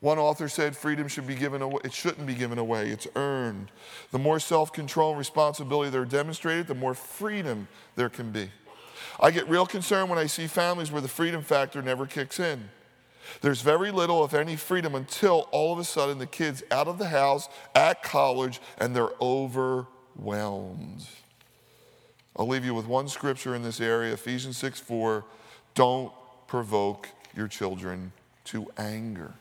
One 0.00 0.18
author 0.18 0.48
said 0.48 0.76
freedom 0.76 1.08
should 1.08 1.26
be 1.26 1.34
given 1.34 1.62
away. 1.62 1.80
It 1.84 1.92
shouldn't 1.92 2.26
be 2.26 2.34
given 2.34 2.58
away. 2.58 2.90
It's 2.90 3.06
earned. 3.16 3.70
The 4.12 4.18
more 4.18 4.38
self-control 4.38 5.10
and 5.10 5.18
responsibility 5.18 5.90
they're 5.90 6.04
demonstrated, 6.04 6.66
the 6.66 6.74
more 6.74 6.94
freedom 6.94 7.66
there 7.96 8.10
can 8.10 8.30
be. 8.30 8.50
I 9.18 9.30
get 9.30 9.48
real 9.48 9.66
concerned 9.66 10.10
when 10.10 10.18
I 10.18 10.26
see 10.26 10.46
families 10.46 10.92
where 10.92 11.00
the 11.00 11.08
freedom 11.08 11.42
factor 11.42 11.80
never 11.80 12.06
kicks 12.06 12.38
in. 12.38 12.68
There's 13.40 13.62
very 13.62 13.90
little, 13.90 14.24
if 14.24 14.34
any, 14.34 14.56
freedom 14.56 14.94
until 14.94 15.48
all 15.50 15.72
of 15.72 15.78
a 15.78 15.84
sudden 15.84 16.18
the 16.18 16.26
kid's 16.26 16.62
out 16.70 16.88
of 16.88 16.98
the 16.98 17.08
house 17.08 17.48
at 17.74 18.02
college 18.02 18.60
and 18.78 18.94
they're 18.94 19.10
overwhelmed. 19.20 21.06
I'll 22.38 22.46
leave 22.46 22.64
you 22.64 22.74
with 22.74 22.86
one 22.86 23.08
scripture 23.08 23.54
in 23.54 23.62
this 23.62 23.80
area 23.80 24.12
Ephesians 24.12 24.58
6 24.58 24.80
4. 24.80 25.24
Don't 25.74 26.12
provoke 26.46 27.08
your 27.34 27.48
children 27.48 28.12
to 28.44 28.66
anger. 28.76 29.34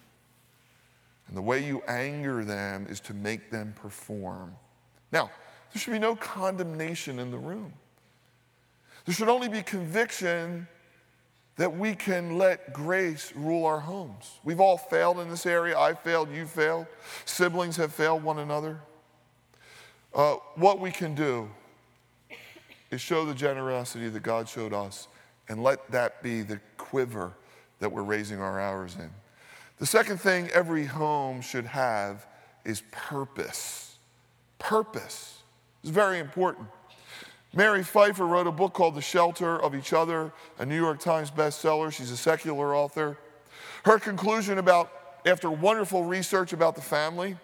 And 1.27 1.35
the 1.35 1.41
way 1.41 1.65
you 1.65 1.81
anger 1.87 2.43
them 2.43 2.87
is 2.89 2.99
to 3.01 3.13
make 3.13 3.51
them 3.51 3.73
perform. 3.75 4.55
Now, 5.11 5.31
there 5.73 5.81
should 5.81 5.93
be 5.93 5.99
no 5.99 6.15
condemnation 6.15 7.19
in 7.19 7.31
the 7.31 7.37
room. 7.37 7.73
There 9.05 9.13
should 9.13 9.29
only 9.29 9.49
be 9.49 9.61
conviction 9.61 10.67
that 11.57 11.75
we 11.75 11.95
can 11.95 12.37
let 12.37 12.73
grace 12.73 13.31
rule 13.35 13.65
our 13.65 13.79
homes. 13.79 14.39
We've 14.43 14.59
all 14.59 14.77
failed 14.77 15.19
in 15.19 15.29
this 15.29 15.45
area. 15.45 15.77
I 15.77 15.93
failed, 15.93 16.31
you 16.31 16.45
failed. 16.45 16.85
Siblings 17.25 17.77
have 17.77 17.93
failed 17.93 18.23
one 18.23 18.39
another. 18.39 18.79
Uh, 20.13 20.35
what 20.55 20.79
we 20.79 20.91
can 20.91 21.15
do 21.15 21.49
is 22.95 23.01
show 23.01 23.25
the 23.25 23.33
generosity 23.33 24.09
that 24.09 24.23
God 24.23 24.49
showed 24.49 24.73
us 24.73 25.07
and 25.49 25.61
let 25.61 25.91
that 25.91 26.23
be 26.23 26.41
the 26.41 26.59
quiver 26.77 27.33
that 27.79 27.91
we're 27.91 28.03
raising 28.03 28.39
our 28.39 28.59
hours 28.59 28.95
in. 28.95 29.09
The 29.77 29.85
second 29.85 30.19
thing 30.19 30.49
every 30.53 30.85
home 30.85 31.41
should 31.41 31.65
have 31.65 32.25
is 32.63 32.81
purpose. 32.91 33.97
Purpose 34.57 35.39
is 35.83 35.89
very 35.89 36.19
important. 36.19 36.67
Mary 37.53 37.83
Pipher 37.83 38.25
wrote 38.25 38.47
a 38.47 38.51
book 38.51 38.73
called 38.73 38.95
The 38.95 39.01
Shelter 39.01 39.61
of 39.61 39.75
Each 39.75 39.93
Other, 39.93 40.31
a 40.57 40.65
New 40.65 40.75
York 40.75 40.99
Times 40.99 41.29
bestseller. 41.29 41.91
She's 41.91 42.11
a 42.11 42.17
secular 42.17 42.75
author. 42.75 43.17
Her 43.83 43.99
conclusion 43.99 44.57
about, 44.57 44.91
after 45.25 45.51
wonderful 45.51 46.05
research 46.05 46.53
about 46.53 46.75
the 46.75 46.81
family, 46.81 47.37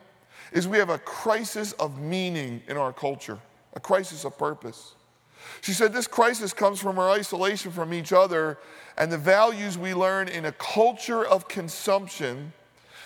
is 0.53 0.67
we 0.67 0.77
have 0.77 0.89
a 0.89 0.97
crisis 0.99 1.73
of 1.73 1.99
meaning 1.99 2.61
in 2.67 2.77
our 2.77 2.91
culture, 2.91 3.37
a 3.73 3.79
crisis 3.79 4.25
of 4.25 4.37
purpose. 4.37 4.95
She 5.61 5.73
said 5.73 5.93
this 5.93 6.07
crisis 6.07 6.53
comes 6.53 6.79
from 6.79 6.97
our 6.97 7.09
isolation 7.09 7.71
from 7.71 7.93
each 7.93 8.13
other 8.13 8.57
and 8.97 9.11
the 9.11 9.17
values 9.17 9.77
we 9.77 9.93
learn 9.93 10.27
in 10.27 10.45
a 10.45 10.51
culture 10.53 11.25
of 11.25 11.47
consumption 11.47 12.53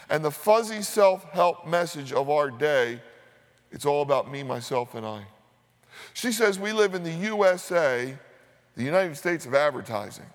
and 0.09 0.23
the 0.23 0.31
fuzzy 0.31 0.81
self 0.81 1.23
help 1.31 1.67
message 1.67 2.13
of 2.13 2.29
our 2.29 2.49
day. 2.49 3.01
It's 3.71 3.85
all 3.85 4.01
about 4.01 4.31
me, 4.31 4.43
myself, 4.43 4.95
and 4.95 5.05
I. 5.05 5.23
She 6.13 6.31
says 6.31 6.59
we 6.59 6.71
live 6.71 6.93
in 6.93 7.03
the 7.03 7.11
USA, 7.11 8.15
the 8.75 8.83
United 8.83 9.17
States 9.17 9.45
of 9.45 9.53
advertising. 9.53 10.25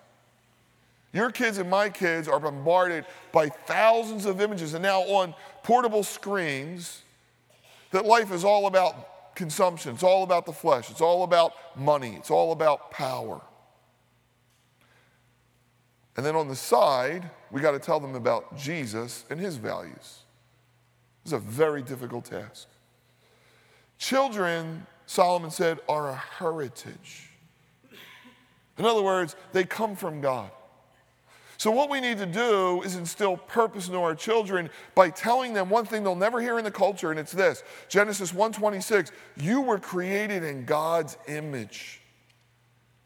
Your 1.12 1.30
kids 1.30 1.58
and 1.58 1.68
my 1.68 1.88
kids 1.88 2.28
are 2.28 2.38
bombarded 2.38 3.04
by 3.32 3.48
thousands 3.48 4.26
of 4.26 4.40
images 4.40 4.74
and 4.74 4.82
now 4.82 5.00
on 5.02 5.34
portable 5.62 6.04
screens 6.04 7.02
that 7.90 8.06
life 8.06 8.32
is 8.32 8.44
all 8.44 8.66
about 8.66 8.94
consumption. 9.34 9.94
It's 9.94 10.02
all 10.02 10.22
about 10.22 10.46
the 10.46 10.52
flesh. 10.52 10.90
It's 10.90 11.00
all 11.00 11.24
about 11.24 11.52
money. 11.76 12.14
It's 12.16 12.30
all 12.30 12.52
about 12.52 12.90
power. 12.90 13.40
And 16.16 16.26
then 16.26 16.36
on 16.36 16.48
the 16.48 16.56
side, 16.56 17.30
we 17.50 17.60
got 17.60 17.72
to 17.72 17.78
tell 17.78 18.00
them 18.00 18.14
about 18.14 18.56
Jesus 18.56 19.24
and 19.30 19.40
his 19.40 19.56
values. 19.56 20.18
It's 21.24 21.32
a 21.32 21.38
very 21.38 21.82
difficult 21.82 22.24
task. 22.26 22.68
Children, 23.98 24.86
Solomon 25.06 25.50
said, 25.50 25.80
are 25.88 26.10
a 26.10 26.16
heritage. 26.16 27.30
In 28.78 28.84
other 28.84 29.02
words, 29.02 29.36
they 29.52 29.64
come 29.64 29.94
from 29.94 30.20
God. 30.20 30.50
So, 31.60 31.70
what 31.70 31.90
we 31.90 32.00
need 32.00 32.16
to 32.16 32.24
do 32.24 32.80
is 32.80 32.96
instill 32.96 33.36
purpose 33.36 33.86
into 33.86 33.98
our 33.98 34.14
children 34.14 34.70
by 34.94 35.10
telling 35.10 35.52
them 35.52 35.68
one 35.68 35.84
thing 35.84 36.02
they'll 36.02 36.14
never 36.14 36.40
hear 36.40 36.56
in 36.56 36.64
the 36.64 36.70
culture, 36.70 37.10
and 37.10 37.20
it's 37.20 37.32
this 37.32 37.62
Genesis 37.86 38.32
1:26, 38.32 39.12
you 39.36 39.60
were 39.60 39.78
created 39.78 40.42
in 40.42 40.64
God's 40.64 41.18
image 41.28 42.00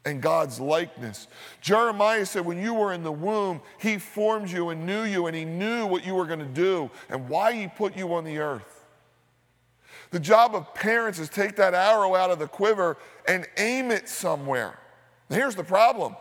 and 0.04 0.22
God's 0.22 0.60
likeness. 0.60 1.26
Jeremiah 1.62 2.24
said, 2.24 2.46
when 2.46 2.62
you 2.62 2.74
were 2.74 2.92
in 2.92 3.02
the 3.02 3.10
womb, 3.10 3.60
he 3.80 3.98
formed 3.98 4.48
you 4.48 4.68
and 4.68 4.86
knew 4.86 5.02
you, 5.02 5.26
and 5.26 5.34
he 5.34 5.44
knew 5.44 5.84
what 5.84 6.06
you 6.06 6.14
were 6.14 6.24
going 6.24 6.38
to 6.38 6.44
do 6.44 6.92
and 7.08 7.28
why 7.28 7.54
he 7.54 7.66
put 7.66 7.96
you 7.96 8.14
on 8.14 8.22
the 8.22 8.38
earth. 8.38 8.84
The 10.12 10.20
job 10.20 10.54
of 10.54 10.72
parents 10.74 11.18
is 11.18 11.28
take 11.28 11.56
that 11.56 11.74
arrow 11.74 12.14
out 12.14 12.30
of 12.30 12.38
the 12.38 12.46
quiver 12.46 12.98
and 13.26 13.48
aim 13.56 13.90
it 13.90 14.08
somewhere. 14.08 14.78
here's 15.28 15.56
the 15.56 15.64
problem 15.64 16.14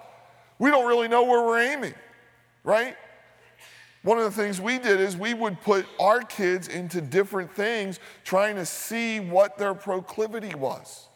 we 0.57 0.71
don't 0.71 0.87
really 0.87 1.07
know 1.07 1.25
where 1.25 1.45
we're 1.45 1.61
aiming 1.61 1.93
right? 2.63 2.95
One 4.03 4.17
of 4.17 4.25
the 4.25 4.31
things 4.31 4.59
we 4.59 4.79
did 4.79 4.99
is 4.99 5.15
we 5.15 5.33
would 5.33 5.61
put 5.61 5.85
our 5.99 6.21
kids 6.21 6.67
into 6.67 6.99
different 6.99 7.53
things, 7.55 7.99
trying 8.25 8.55
to 8.55 8.65
see 8.65 9.19
what 9.19 9.57
their 9.57 9.73
proclivity 9.73 10.53
was. 10.55 11.07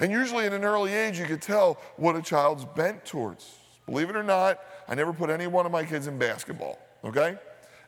And 0.00 0.10
usually, 0.10 0.44
at 0.44 0.52
an 0.52 0.64
early 0.64 0.92
age, 0.92 1.18
you 1.18 1.26
could 1.26 1.40
tell 1.40 1.78
what 1.96 2.16
a 2.16 2.22
child's 2.22 2.64
bent 2.64 3.04
towards. 3.04 3.54
Believe 3.86 4.10
it 4.10 4.16
or 4.16 4.24
not, 4.24 4.58
I 4.88 4.94
never 4.96 5.12
put 5.12 5.30
any 5.30 5.46
one 5.46 5.66
of 5.66 5.72
my 5.72 5.84
kids 5.84 6.08
in 6.08 6.18
basketball, 6.18 6.78
okay? 7.04 7.36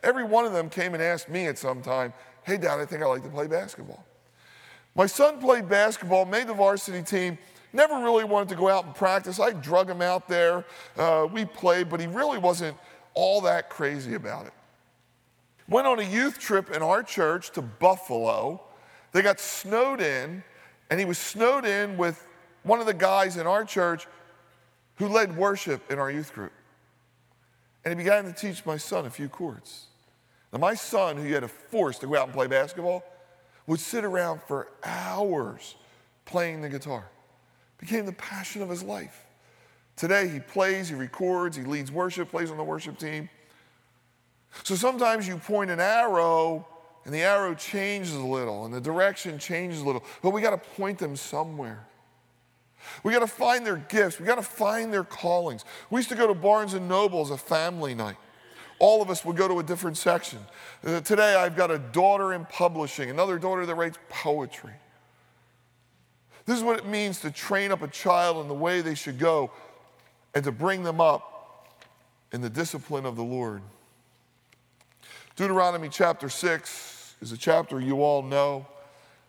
Every 0.05 0.23
one 0.23 0.45
of 0.45 0.53
them 0.53 0.71
came 0.71 0.95
and 0.95 1.03
asked 1.03 1.29
me 1.29 1.47
at 1.47 1.59
some 1.59 1.83
time, 1.83 2.13
Hey, 2.45 2.57
Dad, 2.57 2.79
I 2.79 2.85
think 2.85 3.03
I 3.03 3.07
like 3.07 3.25
to 3.25 3.29
play 3.29 3.49
basketball. 3.49 4.05
My 4.95 5.07
son 5.07 5.41
played 5.41 5.69
basketball, 5.69 6.25
made 6.25 6.47
the 6.47 6.55
varsity 6.55 7.03
team, 7.03 7.39
never 7.73 7.95
really 7.97 8.25
wanted 8.25 8.49
to 8.51 8.55
go 8.55 8.69
out 8.69 8.85
and 8.85 8.95
practice. 8.95 9.41
I 9.41 9.51
drug 9.51 9.91
him 9.91 10.01
out 10.01 10.29
there. 10.29 10.65
Uh, 10.97 11.27
we 11.31 11.45
played, 11.45 11.89
but 11.89 11.99
he 11.99 12.07
really 12.07 12.39
wasn't 12.39 12.77
all 13.17 13.41
that 13.41 13.69
crazy 13.69 14.15
about 14.15 14.47
it. 14.47 14.53
Went 15.69 15.89
on 15.89 15.99
a 15.99 16.03
youth 16.03 16.39
trip 16.39 16.71
in 16.71 16.83
our 16.83 17.03
church 17.03 17.51
to 17.53 17.63
Buffalo. 17.63 18.63
They 19.11 19.23
got 19.23 19.41
snowed 19.41 20.01
in, 20.01 20.45
and 20.91 21.01
he 21.01 21.07
was 21.07 21.19
snowed 21.19 21.65
in 21.65 21.97
with 21.97 22.25
one 22.63 22.79
of 22.79 22.87
the 22.87 22.95
guys 22.95 23.37
in 23.37 23.47
our 23.47 23.65
church 23.65 24.07
who 24.97 25.09
led 25.09 25.37
worship 25.37 25.91
in 25.91 25.99
our 25.99 26.11
youth 26.11 26.33
group. 26.33 26.53
And 27.85 27.93
he 27.93 27.97
began 27.97 28.25
to 28.25 28.33
teach 28.33 28.65
my 28.65 28.77
son 28.77 29.07
a 29.07 29.11
few 29.11 29.29
chords. 29.29 29.87
Now, 30.53 30.61
my 30.61 30.75
son, 30.75 31.17
who 31.17 31.25
you 31.25 31.35
had 31.35 31.41
to 31.41 31.49
force 31.49 31.99
to 31.99 32.07
go 32.07 32.17
out 32.17 32.25
and 32.25 32.33
play 32.33 32.47
basketball, 32.47 33.05
would 33.67 33.81
sit 33.81 34.05
around 34.05 34.43
for 34.43 34.69
hours 34.85 35.75
playing 36.25 36.61
the 36.61 36.69
guitar. 36.69 37.09
Became 37.79 38.07
the 38.07 38.13
passion 38.13 38.63
of 38.63 38.69
his 38.69 38.83
life. 38.83 39.26
Today 39.97 40.29
he 40.29 40.41
plays, 40.41 40.89
he 40.89 40.95
records, 40.95 41.57
he 41.57 41.63
leads 41.65 41.91
worship, 41.91 42.31
plays 42.31 42.51
on 42.51 42.57
the 42.57 42.65
worship 42.65 42.99
team. 42.99 43.29
So 44.63 44.75
sometimes 44.75 45.27
you 45.27 45.39
point 45.39 45.71
an 45.71 45.81
arrow 45.81 46.67
and 47.05 47.15
the 47.15 47.23
arrow 47.23 47.55
changes 47.55 48.15
a 48.15 48.21
little 48.21 48.65
and 48.65 48.75
the 48.75 48.81
direction 48.81 49.39
changes 49.39 49.81
a 49.81 49.85
little, 49.85 50.05
but 50.23 50.31
we 50.31 50.41
got 50.41 50.51
to 50.51 50.71
point 50.77 50.99
them 50.99 51.17
somewhere. 51.17 51.87
We 53.03 53.13
got 53.13 53.21
to 53.21 53.27
find 53.27 53.67
their 53.67 53.77
gifts. 53.77 54.21
We 54.21 54.27
got 54.27 54.37
to 54.37 54.43
find 54.43 54.93
their 54.93 55.05
callings. 55.05 55.65
We 55.91 55.99
used 55.99 56.11
to 56.11 56.15
go 56.15 56.27
to 56.27 56.35
Barnes 56.35 56.75
and 56.75 56.89
Noble 56.89 57.23
as 57.23 57.31
a 57.31 57.37
family 57.37 57.95
night 57.95 58.17
all 58.79 59.03
of 59.03 59.11
us 59.11 59.25
would 59.25 59.37
go 59.37 59.49
to 59.49 59.59
a 59.59 59.63
different 59.63 59.97
section. 59.97 60.39
Uh, 60.85 61.01
today, 61.01 61.35
I've 61.35 61.57
got 61.57 61.71
a 61.71 61.79
daughter 61.79 62.35
in 62.35 62.45
publishing, 62.47 63.11
another 63.11 63.39
daughter 63.39 63.65
that 63.67 63.75
writes 63.75 63.99
poetry. 64.09 64.73
This 66.45 66.59
is 66.59 66.63
what 66.63 66.79
it 66.79 66.87
means 66.87 67.21
to 67.21 67.31
train 67.31 67.73
up 67.73 67.83
a 67.83 67.89
child 67.89 68.41
in 68.43 68.49
the 68.49 68.55
way 68.55 68.81
they 68.81 68.95
should 68.95 69.19
go 69.19 69.51
and 70.37 70.45
to 70.45 70.53
bring 70.53 70.83
them 70.83 71.01
up 71.01 71.67
in 72.31 72.43
the 72.43 72.51
discipline 72.51 73.07
of 73.07 73.17
the 73.17 73.25
Lord. 73.25 73.63
Deuteronomy 75.35 75.89
chapter 75.89 76.29
6 76.29 77.15
is 77.23 77.33
a 77.33 77.39
chapter 77.39 77.81
you 77.81 78.03
all 78.03 78.21
know. 78.23 78.67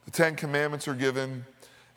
The 0.04 0.12
Ten 0.12 0.36
Commandments 0.36 0.86
are 0.86 0.94
given. 0.94 1.46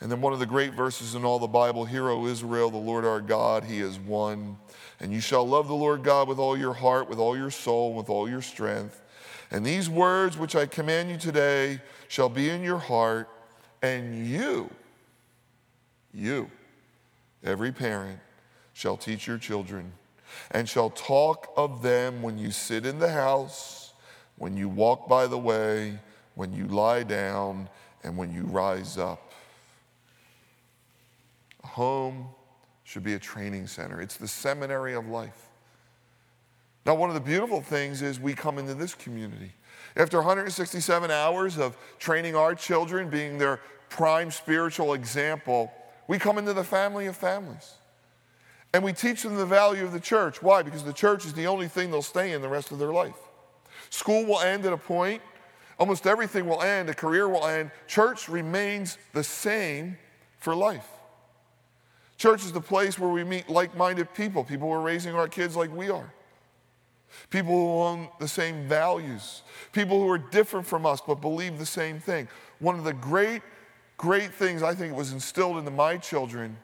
And 0.01 0.13
then 0.13 0.21
one 0.21 0.33
of 0.33 0.39
the 0.39 0.47
great 0.47 0.75
verses 0.75 1.17
in 1.17 1.25
all 1.25 1.41
the 1.41 1.49
Bible 1.49 1.85
Hear, 1.85 2.09
O 2.09 2.27
Israel, 2.27 2.71
the 2.71 2.77
Lord 2.77 3.05
our 3.05 3.21
God, 3.21 3.65
He 3.65 3.81
is 3.81 3.99
one. 3.99 4.57
And 5.01 5.13
you 5.13 5.21
shall 5.21 5.45
love 5.45 5.67
the 5.67 5.75
Lord 5.75 6.05
God 6.05 6.29
with 6.29 6.39
all 6.39 6.57
your 6.57 6.75
heart, 6.75 7.09
with 7.09 7.19
all 7.19 7.37
your 7.37 7.51
soul, 7.51 7.95
with 7.95 8.11
all 8.11 8.31
your 8.31 8.43
strength. 8.43 9.03
And 9.51 9.67
these 9.67 9.91
words 9.91 10.39
which 10.39 10.55
I 10.55 10.67
command 10.67 11.11
you 11.11 11.17
today 11.17 11.81
shall 12.07 12.29
be 12.29 12.49
in 12.49 12.63
your 12.63 12.79
heart, 12.79 13.29
and 13.83 14.25
you, 14.25 14.71
you, 16.15 16.49
every 17.43 17.73
parent, 17.73 18.21
shall 18.73 18.97
teach 18.97 19.27
your 19.27 19.39
children, 19.39 19.93
and 20.51 20.69
shall 20.69 20.91
talk 20.91 21.53
of 21.57 21.83
them 21.83 22.23
when 22.23 22.39
you 22.39 22.51
sit 22.51 22.87
in 22.87 22.99
the 22.99 23.11
house, 23.11 23.93
when 24.37 24.57
you 24.57 24.69
walk 24.69 25.09
by 25.09 25.27
the 25.27 25.39
way, 25.39 25.99
when 26.35 26.53
you 26.53 26.67
lie 26.67 27.03
down, 27.03 27.69
and 28.03 28.17
when 28.17 28.33
you 28.33 28.45
rise 28.45 28.97
up. 28.97 29.33
A 31.63 31.67
home 31.67 32.29
should 32.85 33.05
be 33.05 33.15
a 33.15 33.19
training 33.19 33.67
center. 33.67 34.01
It's 34.01 34.17
the 34.17 34.29
seminary 34.29 34.95
of 34.95 35.07
life. 35.07 35.49
Now, 36.87 36.95
one 36.95 37.11
of 37.11 37.15
the 37.15 37.21
beautiful 37.21 37.61
things 37.61 38.01
is 38.01 38.19
we 38.19 38.35
come 38.35 38.59
into 38.59 38.75
this 38.75 38.95
community. 38.95 39.53
After 39.97 40.17
167 40.19 41.11
hours 41.11 41.59
of 41.59 41.77
training 41.99 42.35
our 42.35 42.55
children, 42.55 43.11
being 43.11 43.39
their 43.39 43.61
prime 43.91 44.31
spiritual 44.31 44.95
example, 44.95 45.73
we 46.09 46.19
come 46.19 46.39
into 46.39 46.53
the 46.53 46.65
family 46.65 47.07
of 47.07 47.17
families. 47.17 47.75
And 48.73 48.85
we 48.85 48.93
teach 48.93 49.23
them 49.23 49.37
the 49.37 49.47
value 49.47 49.85
of 49.85 49.93
the 49.93 50.01
church. 50.01 50.43
Why? 50.43 50.63
Because 50.63 50.85
the 50.85 50.93
church 50.93 51.27
is 51.27 51.33
the 51.33 51.47
only 51.47 51.67
thing 51.67 51.91
they'll 51.91 52.03
stay 52.03 52.33
in 52.33 52.43
the 52.43 52.49
rest 52.49 52.71
of 52.71 52.79
their 52.79 52.93
life. 52.93 53.17
School 53.91 54.25
will 54.25 54.41
end 54.41 54.65
at 54.65 54.73
a 54.73 54.77
point, 54.77 55.21
almost 55.79 56.07
everything 56.07 56.47
will 56.47 56.63
end, 56.63 56.89
a 56.89 56.95
career 56.95 57.29
will 57.29 57.47
end. 57.47 57.73
Church 57.89 58.29
remains 58.29 58.99
the 59.13 59.25
same 59.25 59.99
for 60.39 60.55
life. 60.55 60.87
Church 62.17 62.45
is 62.45 62.53
the 62.53 62.61
place 62.61 62.99
where 62.99 63.11
we 63.11 63.25
meet 63.25 63.49
like 63.49 63.77
minded 63.77 64.13
people, 64.15 64.45
people 64.45 64.69
who 64.69 64.75
are 64.75 64.83
raising 64.83 65.15
our 65.15 65.27
kids 65.27 65.57
like 65.57 65.75
we 65.75 65.91
are, 65.91 66.13
people 67.31 67.53
who 67.53 67.83
own 67.83 68.09
the 68.21 68.29
same 68.29 68.69
values, 68.69 69.43
people 69.73 70.01
who 70.01 70.09
are 70.09 70.19
different 70.19 70.67
from 70.67 70.87
us 70.87 71.01
but 71.01 71.17
believe 71.17 71.59
the 71.59 71.67
same 71.67 71.99
thing. 71.99 72.29
One 72.61 72.79
of 72.79 72.85
the 72.85 72.93
great, 72.93 73.43
great 73.97 74.33
things 74.33 74.63
I 74.63 74.75
think 74.75 74.95
was 74.95 75.13
instilled 75.13 75.57
into 75.57 75.71
my 75.71 75.97
children 75.97 76.57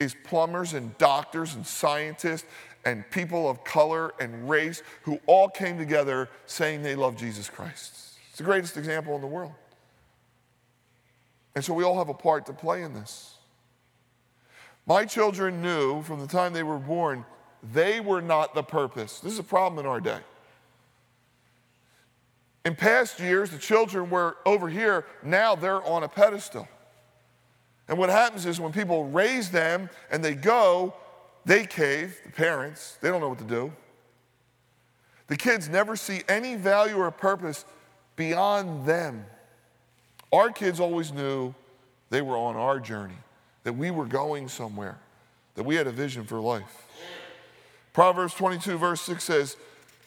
is 0.00 0.14
plumbers 0.24 0.74
and 0.74 0.96
doctors 0.98 1.54
and 1.54 1.66
scientists 1.66 2.46
and 2.84 3.08
people 3.10 3.48
of 3.48 3.64
color 3.64 4.12
and 4.20 4.48
race 4.48 4.82
who 5.02 5.18
all 5.26 5.48
came 5.48 5.78
together 5.78 6.28
saying 6.46 6.82
they 6.82 6.94
love 6.94 7.16
Jesus 7.16 7.48
Christ. 7.48 8.18
It's 8.28 8.38
the 8.38 8.44
greatest 8.44 8.76
example 8.76 9.14
in 9.14 9.20
the 9.20 9.26
world. 9.26 9.52
And 11.54 11.64
so 11.64 11.72
we 11.72 11.84
all 11.84 11.98
have 11.98 12.08
a 12.08 12.14
part 12.14 12.46
to 12.46 12.52
play 12.52 12.82
in 12.82 12.94
this. 12.94 13.36
My 14.86 15.04
children 15.04 15.62
knew 15.62 16.02
from 16.02 16.20
the 16.20 16.26
time 16.26 16.52
they 16.52 16.62
were 16.62 16.78
born, 16.78 17.24
they 17.72 18.00
were 18.00 18.20
not 18.20 18.54
the 18.54 18.62
purpose. 18.62 19.20
This 19.20 19.32
is 19.32 19.38
a 19.38 19.44
problem 19.44 19.78
in 19.78 19.86
our 19.86 20.00
day. 20.00 20.20
In 22.64 22.74
past 22.74 23.20
years, 23.20 23.50
the 23.50 23.58
children 23.58 24.10
were 24.10 24.36
over 24.44 24.68
here, 24.68 25.06
now 25.22 25.54
they're 25.54 25.82
on 25.82 26.02
a 26.02 26.08
pedestal. 26.08 26.68
And 27.88 27.98
what 27.98 28.08
happens 28.08 28.46
is 28.46 28.60
when 28.60 28.72
people 28.72 29.04
raise 29.04 29.50
them 29.50 29.90
and 30.10 30.24
they 30.24 30.34
go, 30.34 30.94
they 31.44 31.66
cave, 31.66 32.18
the 32.24 32.32
parents, 32.32 32.96
they 33.00 33.08
don't 33.10 33.20
know 33.20 33.28
what 33.28 33.38
to 33.38 33.44
do. 33.44 33.72
The 35.26 35.36
kids 35.36 35.68
never 35.68 35.96
see 35.96 36.22
any 36.28 36.54
value 36.54 36.96
or 36.96 37.10
purpose 37.10 37.64
beyond 38.16 38.86
them. 38.86 39.24
Our 40.32 40.50
kids 40.50 40.80
always 40.80 41.12
knew 41.12 41.54
they 42.10 42.22
were 42.22 42.36
on 42.36 42.56
our 42.56 42.80
journey 42.80 43.18
that 43.64 43.72
we 43.72 43.90
were 43.90 44.06
going 44.06 44.48
somewhere, 44.48 44.98
that 45.54 45.64
we 45.64 45.74
had 45.74 45.86
a 45.86 45.92
vision 45.92 46.24
for 46.24 46.40
life. 46.40 46.86
Proverbs 47.92 48.34
22, 48.34 48.76
verse 48.76 49.00
6 49.02 49.24
says, 49.24 49.56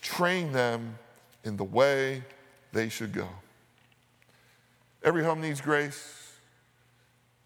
train 0.02 0.52
them 0.52 0.98
in 1.44 1.58
the 1.58 1.64
way 1.64 2.24
they 2.74 2.90
should 2.90 3.14
go. 3.14 3.28
Every 5.04 5.24
home 5.24 5.42
needs 5.42 5.62
grace. 5.62 6.27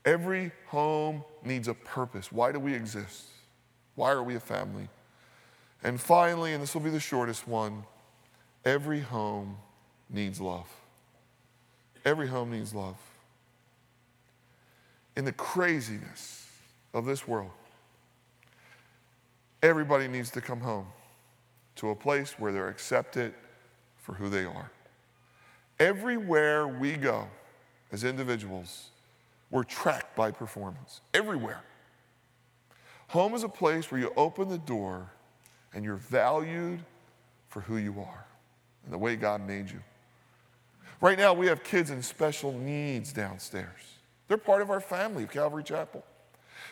Every 0.06 0.52
home 0.68 1.24
needs 1.44 1.68
a 1.68 1.74
purpose. 1.74 2.32
Why 2.32 2.52
do 2.52 2.60
we 2.60 2.74
exist? 2.74 3.26
Why 3.96 4.12
are 4.12 4.24
we 4.24 4.36
a 4.36 4.40
family? 4.40 4.90
And 5.84 6.00
finally, 6.00 6.54
and 6.54 6.62
this 6.62 6.74
will 6.74 6.82
be 6.82 6.90
the 6.90 7.00
shortest 7.00 7.48
one, 7.48 7.84
every 8.66 9.00
home 9.00 9.58
needs 10.10 10.40
love. 10.40 10.68
Every 12.06 12.28
home 12.28 12.52
needs 12.52 12.74
love 12.74 12.98
in 15.16 15.26
the 15.26 15.32
craziness 15.34 16.48
of 16.94 17.06
this 17.06 17.28
world, 17.28 17.52
everybody 19.62 20.08
needs 20.08 20.32
to 20.32 20.42
come 20.42 20.60
home 20.60 20.88
to 21.76 21.90
a 21.90 21.96
place 21.96 22.36
where 22.38 22.52
they're 22.52 22.70
accepted 22.70 23.34
for 23.98 24.14
who 24.14 24.30
they 24.30 24.46
are. 24.46 24.72
Everywhere 25.80 26.68
we 26.68 26.94
go 26.94 27.28
as 27.92 28.04
individuals, 28.04 28.90
we're 29.52 29.64
tracked 29.64 30.16
by 30.16 30.32
performance. 30.32 31.02
Everywhere. 31.14 31.62
Home 33.10 33.34
is 33.36 33.44
a 33.44 33.50
place 33.50 33.92
where 33.92 34.00
you 34.00 34.12
open 34.16 34.48
the 34.48 34.58
door 34.58 35.12
and 35.74 35.84
you're 35.84 35.98
valued 35.98 36.80
for 37.50 37.60
who 37.62 37.76
you 37.78 38.00
are 38.00 38.26
and 38.86 38.94
the 38.94 38.98
way 38.98 39.18
God 39.18 39.46
made 39.46 39.70
you. 39.70 39.82
Right 41.02 41.18
now, 41.18 41.34
we 41.34 41.48
have 41.48 41.64
kids 41.64 41.90
in 41.90 42.02
special 42.02 42.54
needs 42.54 43.12
downstairs. 43.12 43.98
They're 44.28 44.38
part 44.38 44.62
of 44.62 44.70
our 44.70 44.80
family 44.80 45.24
of 45.24 45.32
Calvary 45.32 45.64
Chapel. 45.64 46.06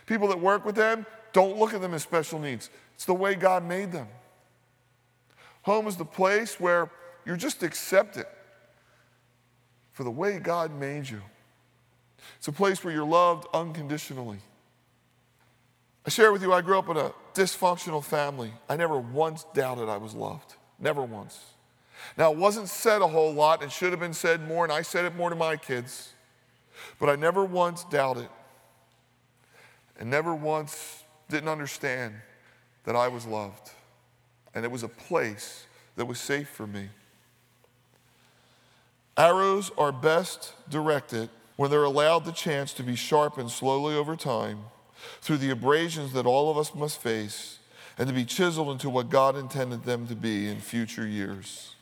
People 0.05 0.29
that 0.29 0.39
work 0.39 0.65
with 0.65 0.75
them, 0.75 1.05
don't 1.33 1.57
look 1.57 1.73
at 1.73 1.81
them 1.81 1.93
as 1.93 2.03
special 2.03 2.39
needs. 2.39 2.69
It's 2.95 3.05
the 3.05 3.13
way 3.13 3.35
God 3.35 3.65
made 3.65 3.91
them. 3.91 4.07
Home 5.63 5.87
is 5.87 5.97
the 5.97 6.05
place 6.05 6.59
where 6.59 6.89
you're 7.25 7.35
just 7.35 7.63
accepted 7.63 8.25
for 9.91 10.03
the 10.03 10.11
way 10.11 10.39
God 10.39 10.73
made 10.73 11.09
you. 11.09 11.21
It's 12.37 12.47
a 12.47 12.51
place 12.51 12.83
where 12.83 12.93
you're 12.93 13.05
loved 13.05 13.47
unconditionally. 13.53 14.39
I 16.05 16.09
share 16.09 16.31
with 16.31 16.41
you, 16.41 16.53
I 16.53 16.61
grew 16.61 16.79
up 16.79 16.89
in 16.89 16.97
a 16.97 17.11
dysfunctional 17.33 18.03
family. 18.03 18.53
I 18.67 18.75
never 18.75 18.97
once 18.99 19.45
doubted 19.53 19.89
I 19.89 19.97
was 19.97 20.13
loved. 20.13 20.55
Never 20.79 21.03
once. 21.03 21.39
Now, 22.17 22.31
it 22.31 22.37
wasn't 22.37 22.69
said 22.69 23.01
a 23.01 23.07
whole 23.07 23.33
lot. 23.33 23.61
It 23.61 23.71
should 23.71 23.91
have 23.91 23.99
been 23.99 24.13
said 24.13 24.47
more, 24.47 24.63
and 24.63 24.71
I 24.71 24.81
said 24.81 25.05
it 25.05 25.15
more 25.15 25.29
to 25.29 25.35
my 25.35 25.57
kids. 25.57 26.13
But 26.99 27.09
I 27.09 27.15
never 27.15 27.43
once 27.43 27.83
doubted 27.85 28.29
and 29.99 30.09
never 30.09 30.33
once 30.33 31.03
didn't 31.29 31.49
understand 31.49 32.15
that 32.85 32.95
I 32.95 33.09
was 33.09 33.25
loved. 33.25 33.71
And 34.55 34.65
it 34.65 34.71
was 34.71 34.81
a 34.81 34.87
place 34.87 35.65
that 35.97 36.05
was 36.05 36.19
safe 36.19 36.47
for 36.47 36.65
me. 36.65 36.89
Arrows 39.17 39.69
are 39.77 39.91
best 39.91 40.53
directed 40.69 41.29
when 41.59 41.69
they're 41.69 41.83
allowed 41.83 42.23
the 42.23 42.31
chance 42.31 42.71
to 42.71 42.81
be 42.81 42.95
sharpened 42.95 43.51
slowly 43.51 43.93
over 43.93 44.15
time 44.15 44.59
through 45.19 45.35
the 45.35 45.49
abrasions 45.49 46.13
that 46.13 46.25
all 46.25 46.49
of 46.49 46.57
us 46.57 46.73
must 46.73 47.01
face 47.01 47.59
and 47.97 48.07
to 48.07 48.13
be 48.13 48.23
chiseled 48.23 48.69
into 48.69 48.89
what 48.89 49.09
God 49.09 49.35
intended 49.35 49.83
them 49.83 50.07
to 50.07 50.15
be 50.15 50.47
in 50.47 50.61
future 50.61 51.05
years. 51.05 51.75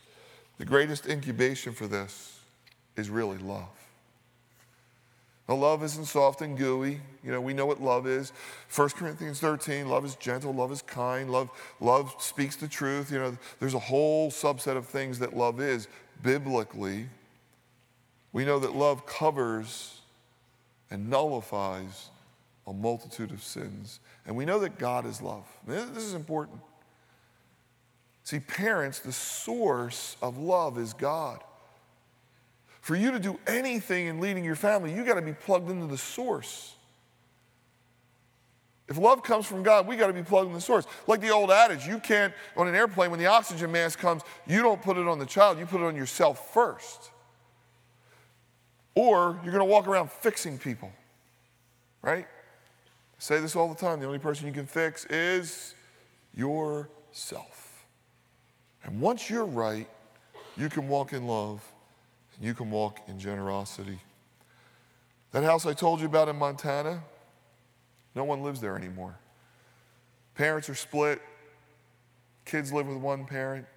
The 0.58 0.66
greatest 0.66 1.06
incubation 1.06 1.74
for 1.74 1.86
this 1.86 2.40
is 2.96 3.12
really 3.12 3.38
love. 3.38 3.70
Now, 5.48 5.54
love 5.54 5.84
isn't 5.84 6.06
soft 6.06 6.42
and 6.42 6.58
gooey. 6.58 7.00
You 7.24 7.32
know, 7.32 7.40
we 7.40 7.54
know 7.54 7.68
what 7.68 7.80
love 7.80 8.08
is. 8.08 8.34
1 8.76 8.90
Corinthians 8.90 9.40
13, 9.40 9.88
love 9.88 10.04
is 10.06 10.16
gentle, 10.16 10.56
love 10.56 10.72
is 10.72 10.82
kind, 10.82 11.30
love, 11.30 11.52
love 11.80 12.16
speaks 12.18 12.56
the 12.56 12.68
truth. 12.68 13.12
You 13.12 13.20
know, 13.20 13.38
there's 13.60 13.76
a 13.76 13.80
whole 13.80 14.32
subset 14.32 14.76
of 14.76 14.88
things 14.88 15.20
that 15.20 15.38
love 15.38 15.62
is. 15.62 15.88
Biblically, 16.24 17.10
we 18.34 18.46
know 18.46 18.60
that 18.60 18.76
love 18.76 19.06
covers 19.06 20.02
and 20.90 21.10
nullifies 21.10 22.10
a 22.66 22.74
multitude 22.74 23.32
of 23.32 23.42
sins. 23.42 24.00
And 24.26 24.36
we 24.36 24.46
know 24.46 24.60
that 24.60 24.78
God 24.78 25.06
is 25.06 25.22
love. 25.22 25.46
This 25.66 26.04
is 26.04 26.13
important. 26.13 26.60
See, 28.24 28.40
parents, 28.40 29.00
the 29.00 29.13
source 29.13 30.18
of 30.22 30.38
love 30.38 30.78
is 30.78 30.94
God. 30.94 31.44
For 32.82 32.96
you 32.96 33.12
to 33.12 33.20
do 33.20 33.40
anything 33.48 34.08
in 34.08 34.20
leading 34.20 34.44
your 34.44 34.56
family, 34.56 34.94
you 34.94 35.06
got 35.06 35.16
to 35.16 35.22
be 35.22 35.34
plugged 35.34 35.70
into 35.70 35.88
the 35.88 35.98
source. 35.98 36.74
If 38.90 38.98
love 38.98 39.24
comes 39.24 39.46
from 39.46 39.63
God, 39.63 39.88
we 39.88 39.98
got 39.98 40.08
to 40.08 40.13
be 40.13 40.24
plugged 40.24 40.48
in 40.48 40.54
the 40.54 40.62
source. 40.62 40.86
Like 41.08 41.20
the 41.20 41.30
old 41.30 41.52
adage, 41.52 41.86
you 41.86 42.00
can't, 42.00 42.34
on 42.56 42.68
an 42.68 42.76
airplane, 42.76 43.12
when 43.12 43.20
the 43.20 43.26
oxygen 43.26 43.72
mask 43.72 44.00
comes, 44.00 44.22
you 44.46 44.62
don't 44.62 44.82
put 44.82 44.98
it 44.98 45.08
on 45.08 45.20
the 45.20 45.26
child, 45.26 45.60
you 45.60 45.66
put 45.66 45.82
it 45.82 45.86
on 45.86 45.96
yourself 45.96 46.54
first. 46.54 47.12
Or 48.98 49.40
you're 49.44 49.54
going 49.54 49.60
to 49.60 49.72
walk 49.72 49.88
around 49.88 50.10
fixing 50.10 50.58
people, 50.58 50.92
right? 52.02 52.26
I 52.26 53.20
say 53.20 53.40
this 53.40 53.56
all 53.56 53.70
the 53.72 53.80
time 53.80 54.00
the 54.00 54.08
only 54.08 54.18
person 54.18 54.48
you 54.48 54.54
can 54.54 54.66
fix 54.66 55.06
is 55.06 55.76
yourself. 56.34 57.86
And 58.84 59.00
once 59.00 59.30
you're 59.30 59.46
right, 59.46 59.88
you 60.58 60.68
can 60.68 60.88
walk 60.88 61.14
in 61.14 61.28
love 61.28 61.64
and 62.36 62.44
you 62.44 62.56
can 62.56 62.72
walk 62.72 63.02
in 63.08 63.20
generosity. 63.20 64.00
That 65.32 65.44
house 65.44 65.68
I 65.68 65.74
told 65.74 66.00
you 66.00 66.08
about 66.08 66.28
in 66.28 66.36
Montana, 66.36 67.04
no 68.16 68.24
one 68.24 68.42
lives 68.42 68.60
there 68.62 68.76
anymore. 68.76 69.16
Parents 70.34 70.70
are 70.70 70.76
split, 70.76 71.22
kids 72.46 72.74
live 72.74 72.88
with 72.88 72.98
one 72.98 73.26
parent. 73.26 73.68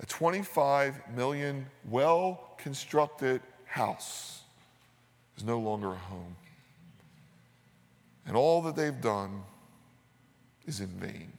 A 0.00 0.06
25 0.06 1.14
million, 1.14 1.66
well 1.84 2.54
constructed 2.56 3.42
house 3.72 4.42
is 5.36 5.44
no 5.44 5.58
longer 5.58 5.92
a 5.92 5.96
home. 5.96 6.36
And 8.26 8.36
all 8.36 8.60
that 8.62 8.76
they've 8.76 9.00
done 9.00 9.42
is 10.66 10.80
in 10.80 10.88
vain. 10.88 11.32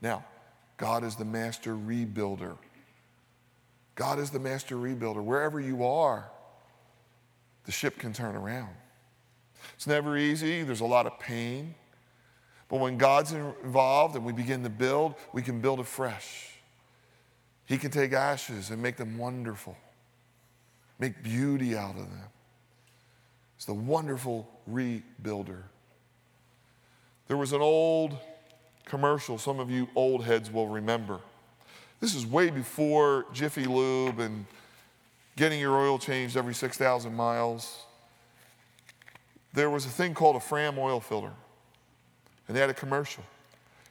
Now, 0.00 0.24
God 0.78 1.04
is 1.04 1.14
the 1.16 1.24
master 1.24 1.74
rebuilder. 1.74 2.56
God 3.94 4.18
is 4.18 4.30
the 4.30 4.40
master 4.40 4.76
rebuilder. 4.76 5.22
Wherever 5.22 5.60
you 5.60 5.84
are, 5.84 6.28
the 7.66 7.72
ship 7.72 7.98
can 7.98 8.12
turn 8.12 8.34
around. 8.34 8.74
It's 9.74 9.86
never 9.86 10.16
easy, 10.16 10.62
there's 10.62 10.80
a 10.80 10.86
lot 10.86 11.06
of 11.06 11.18
pain. 11.18 11.74
But 12.68 12.80
when 12.80 12.96
God's 12.96 13.32
involved 13.32 14.16
and 14.16 14.24
we 14.24 14.32
begin 14.32 14.62
to 14.62 14.70
build, 14.70 15.14
we 15.34 15.42
can 15.42 15.60
build 15.60 15.80
afresh. 15.80 16.50
He 17.66 17.76
can 17.76 17.90
take 17.90 18.12
ashes 18.12 18.70
and 18.70 18.82
make 18.82 18.96
them 18.96 19.18
wonderful, 19.18 19.76
make 20.98 21.22
beauty 21.22 21.76
out 21.76 21.96
of 21.96 22.10
them. 22.10 22.22
It's 23.56 23.66
the 23.66 23.74
wonderful 23.74 24.48
rebuilder. 24.70 25.62
There 27.28 27.36
was 27.36 27.52
an 27.52 27.60
old 27.60 28.18
commercial, 28.84 29.38
some 29.38 29.60
of 29.60 29.70
you 29.70 29.88
old 29.94 30.24
heads 30.24 30.50
will 30.50 30.68
remember. 30.68 31.20
This 32.00 32.14
is 32.14 32.26
way 32.26 32.50
before 32.50 33.26
Jiffy 33.32 33.64
Lube 33.64 34.18
and 34.18 34.44
getting 35.36 35.58
your 35.58 35.78
oil 35.78 35.98
changed 35.98 36.36
every 36.36 36.54
6,000 36.54 37.14
miles. 37.14 37.84
There 39.54 39.70
was 39.70 39.86
a 39.86 39.88
thing 39.88 40.14
called 40.14 40.36
a 40.36 40.40
Fram 40.40 40.78
oil 40.78 41.00
filter, 41.00 41.32
and 42.46 42.56
they 42.56 42.60
had 42.60 42.70
a 42.70 42.74
commercial. 42.74 43.24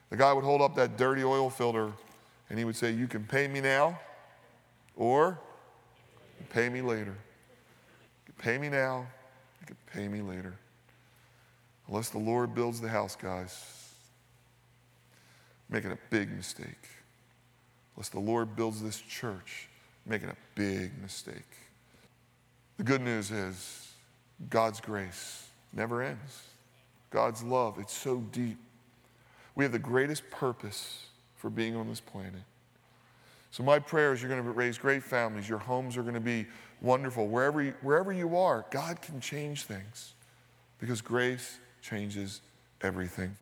The 0.10 0.18
guy 0.18 0.32
would 0.32 0.44
hold 0.44 0.62
up 0.62 0.76
that 0.76 0.96
dirty 0.96 1.24
oil 1.24 1.50
filter 1.50 1.92
and 2.50 2.60
he 2.60 2.66
would 2.66 2.76
say, 2.76 2.92
You 2.92 3.08
can 3.08 3.24
pay 3.24 3.48
me 3.48 3.62
now 3.62 4.00
or 4.96 5.40
pay 6.50 6.70
me 6.70 6.82
later. 6.82 7.16
You 8.28 8.34
pay 8.38 8.58
me 8.58 8.70
now 8.70 9.08
you 9.64 9.68
can 9.68 9.78
pay 9.94 10.08
me 10.10 10.22
later. 10.22 10.54
Unless 11.88 12.10
the 12.10 12.18
Lord 12.18 12.54
builds 12.54 12.82
the 12.82 12.90
house, 12.90 13.16
guys, 13.16 13.94
making 15.70 15.92
a 15.92 15.98
big 16.10 16.32
mistake. 16.36 16.90
Unless 17.96 18.10
the 18.10 18.20
Lord 18.20 18.56
builds 18.56 18.82
this 18.82 19.00
church, 19.00 19.70
making 20.06 20.30
a 20.30 20.36
big 20.56 21.02
mistake. 21.02 21.58
The 22.78 22.84
good 22.84 23.02
news 23.02 23.32
is 23.32 23.92
God's 24.50 24.82
grace 24.82 25.48
never 25.72 26.02
ends. 26.02 26.44
God's 27.10 27.44
love, 27.44 27.78
it's 27.80 27.96
so 27.96 28.18
deep. 28.32 28.58
We 29.56 29.64
have 29.64 29.72
the 29.72 29.80
greatest 29.80 30.30
purpose 30.30 31.06
for 31.38 31.50
being 31.50 31.76
on 31.76 31.88
this 31.88 32.00
planet. 32.00 32.42
So, 33.54 33.62
my 33.62 33.78
prayer 33.78 34.14
is 34.14 34.20
you're 34.20 34.32
going 34.32 34.44
to 34.44 34.50
raise 34.50 34.80
great 34.80 35.04
families. 35.04 35.48
Your 35.48 35.60
homes 35.60 35.96
are 35.96 36.02
going 36.02 36.16
to 36.16 36.20
be 36.20 36.48
wonderful. 36.82 37.28
Wherever 37.28 37.62
you, 37.62 37.76
wherever 37.84 38.12
you 38.12 38.36
are, 38.36 38.66
God 38.72 39.00
can 39.00 39.22
change 39.22 39.66
things 39.66 40.16
because 40.80 41.02
grace 41.02 41.60
changes 41.80 42.42
everything. 42.82 43.38